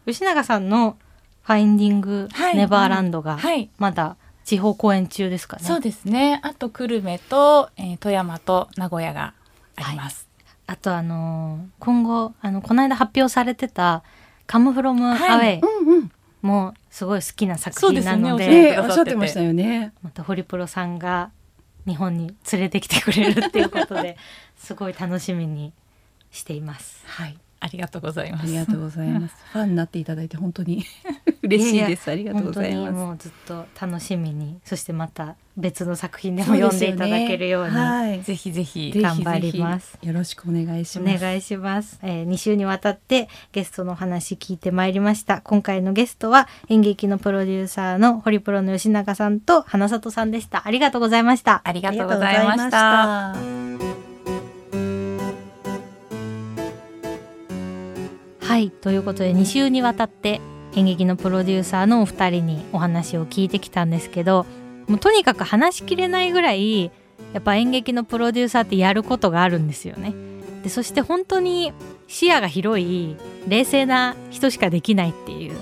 [0.07, 0.97] 吉永さんの
[1.43, 2.57] ファインディングはい。
[2.57, 3.68] ネバーランドがはい。
[3.79, 5.64] まだ地方公演中ですかね。
[5.64, 6.41] そうですね。
[6.43, 9.35] あと久留米と、えー富山と名古屋が
[9.77, 10.29] あります、
[10.71, 14.05] あとあのー今後あのこの間発表されてた
[14.47, 16.12] 「カムフロムアウェイうんうん。
[16.43, 19.93] もすごい好きな作品なのでおっしゃええおっしゃってましたよね。
[20.01, 21.33] またホリプロさんが
[21.89, 24.16] 日本に連れてきてくれるっていうことで
[24.57, 25.73] すごい楽しみに
[26.31, 27.03] しています。
[27.05, 27.37] はい。
[27.59, 29.35] ありがとうございますありがとうございます。
[29.53, 30.85] ファンになっていただいて本当に
[31.57, 32.11] 嬉しいです。
[32.11, 33.07] ありがとうござい本当にます。
[33.07, 38.22] もうずっと楽しみにそしてまた別の作品でも読んでいただけるようにはい。
[38.22, 41.20] ぜひぜひぜひ頑張りますぜひよろしくお願いしおます。
[41.20, 53.34] 願いします、えー、2週にわたってゲストのお話聞いてまいりました今回のゲストは演劇のプロデューサーのホリプロの吉永さんと花里さんでしたありがとうございましたありがとうございました
[58.46, 60.40] はいということで2週にわたって
[60.77, 64.47] 演劇のプロデューサーのお二人にお話を聞いてきたんですけど
[64.87, 66.91] もうとにかく話しきれないぐらい
[67.33, 70.14] やっぱ演劇のプロデューサーってやることがあるんですよね。
[70.62, 71.73] でそして本当に
[72.09, 73.16] 視野が広い
[73.47, 75.57] 冷静な人しかできないっていう。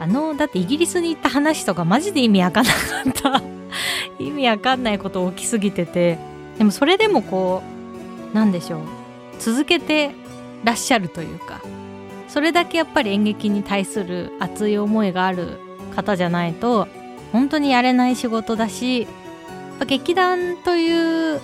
[0.00, 2.78] あのだってイギリスに行った話とかマジで意味わかんなか
[3.08, 3.42] った。
[4.22, 6.18] 意味わかんないこと起きすぎてて。
[6.58, 7.62] でもそれでもこ
[8.32, 8.80] うなんでしょう。
[9.38, 10.10] 続けて
[10.64, 11.60] らっしゃるというか。
[12.28, 15.58] それだけやっぱり演劇に対する熱い思いがある
[15.96, 16.86] 方じゃないと
[17.32, 19.06] 本当にやれない仕事だし
[19.86, 21.40] 劇団という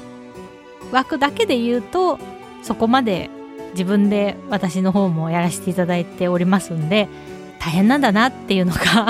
[0.93, 2.18] 枠だけで言うと
[2.62, 3.30] そこまで
[3.72, 7.09] 自分で私の方もやらせていただいておりますんで
[7.59, 9.09] 大変なんだなっていうのが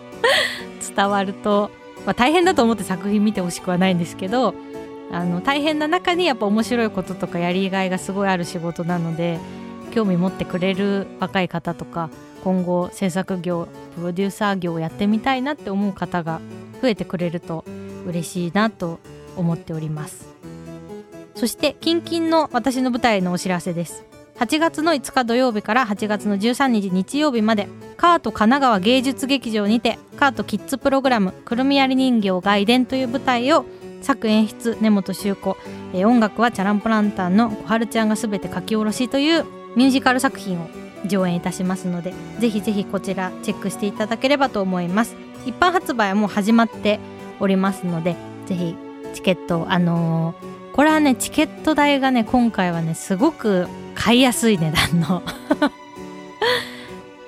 [0.94, 1.70] 伝わると、
[2.04, 4.54] まあ、大変だと思って作品見てほしくはないんですけど
[5.10, 9.38] あの大変な中にやっぱ面白いこととかやりがいがすごいある仕事なので
[9.92, 12.10] 興味持ってくれる若い方とか
[12.42, 16.40] 今後制作業プロデューサー業をやってみたいなって思う方が
[16.80, 17.64] 増えてくれると
[18.06, 18.98] 嬉しいなと
[19.36, 20.26] 思っております。
[21.34, 24.04] そして近々の私の舞台のお知らせです。
[24.36, 33.66] 8月の5日土曜日から8月の13日日曜日までカート神奈川芸術劇場にてカートキッズプログラム「くるみやり人形外伝」という舞台を
[34.00, 35.56] 作演出根本修子、
[35.94, 39.44] えー音楽はチャランポランタンの小春ちゃんがすべて書き下ろしという
[39.76, 40.68] ミュージカル作品を
[41.06, 45.16] 上演いたしますのでぜひぜひこちらチェックしていただければと思います。
[45.44, 47.00] 一般発売はもう始まって
[47.40, 48.16] おりますので
[48.46, 48.76] ぜひ
[49.12, 55.22] チケットあのーこれはねチケット代がね今回はねすごく買いやすい値段の。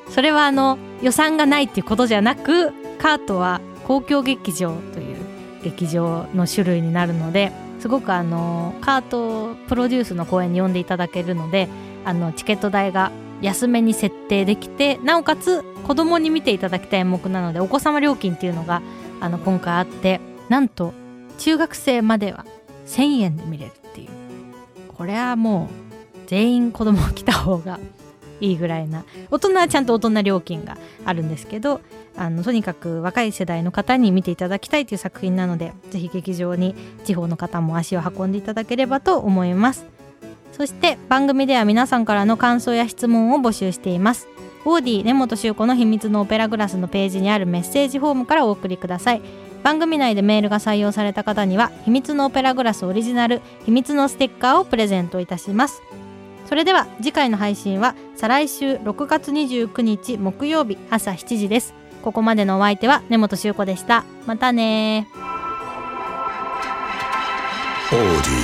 [0.09, 5.17] それはあの予算がないっていうことじゃなくカートは公共劇場という
[5.63, 11.69] 劇場の種類になるのですごくあのカートプロデュースの公演に呼んでいただけるので
[12.05, 18.83] あのチケット代が安めに設定できてなおかつ子供に見ていただきたい演目なのでお子様料金っていうのが
[19.21, 20.93] あの今回あってなんと
[21.39, 22.47] 中学生までは
[22.87, 24.09] 1000円で見れるっていう。
[24.97, 27.79] これはもう全員子供来た方が
[28.41, 29.05] いいぐらいな。
[29.31, 31.81] 大人はちゃんと大人料金があるんですけど
[32.17, 36.75] あのとにかく若い世代の方に見ていただきたいという作品なのでぜひ劇場に
[37.05, 39.94] 地方の方も足を運んでいただければと思います。
[40.57, 44.29] そして番組では皆さんからの感想や質問を募集しています。
[44.65, 49.23] オーディ根本修子の秘密のオペラグラスのページにあるメッセージフォームからお送りください。
[49.65, 55.83] 番組内でメールが採用された方には秘密のオペラグラスオリジナル秘密のステッカーをプレゼントいたします。
[56.49, 61.75] それでは次回の配信は再来週6月29日木曜日朝7時です。
[62.03, 64.05] ここまでのお相手は根本修子でした。
[64.27, 65.09] またね
[67.91, 68.44] Audi.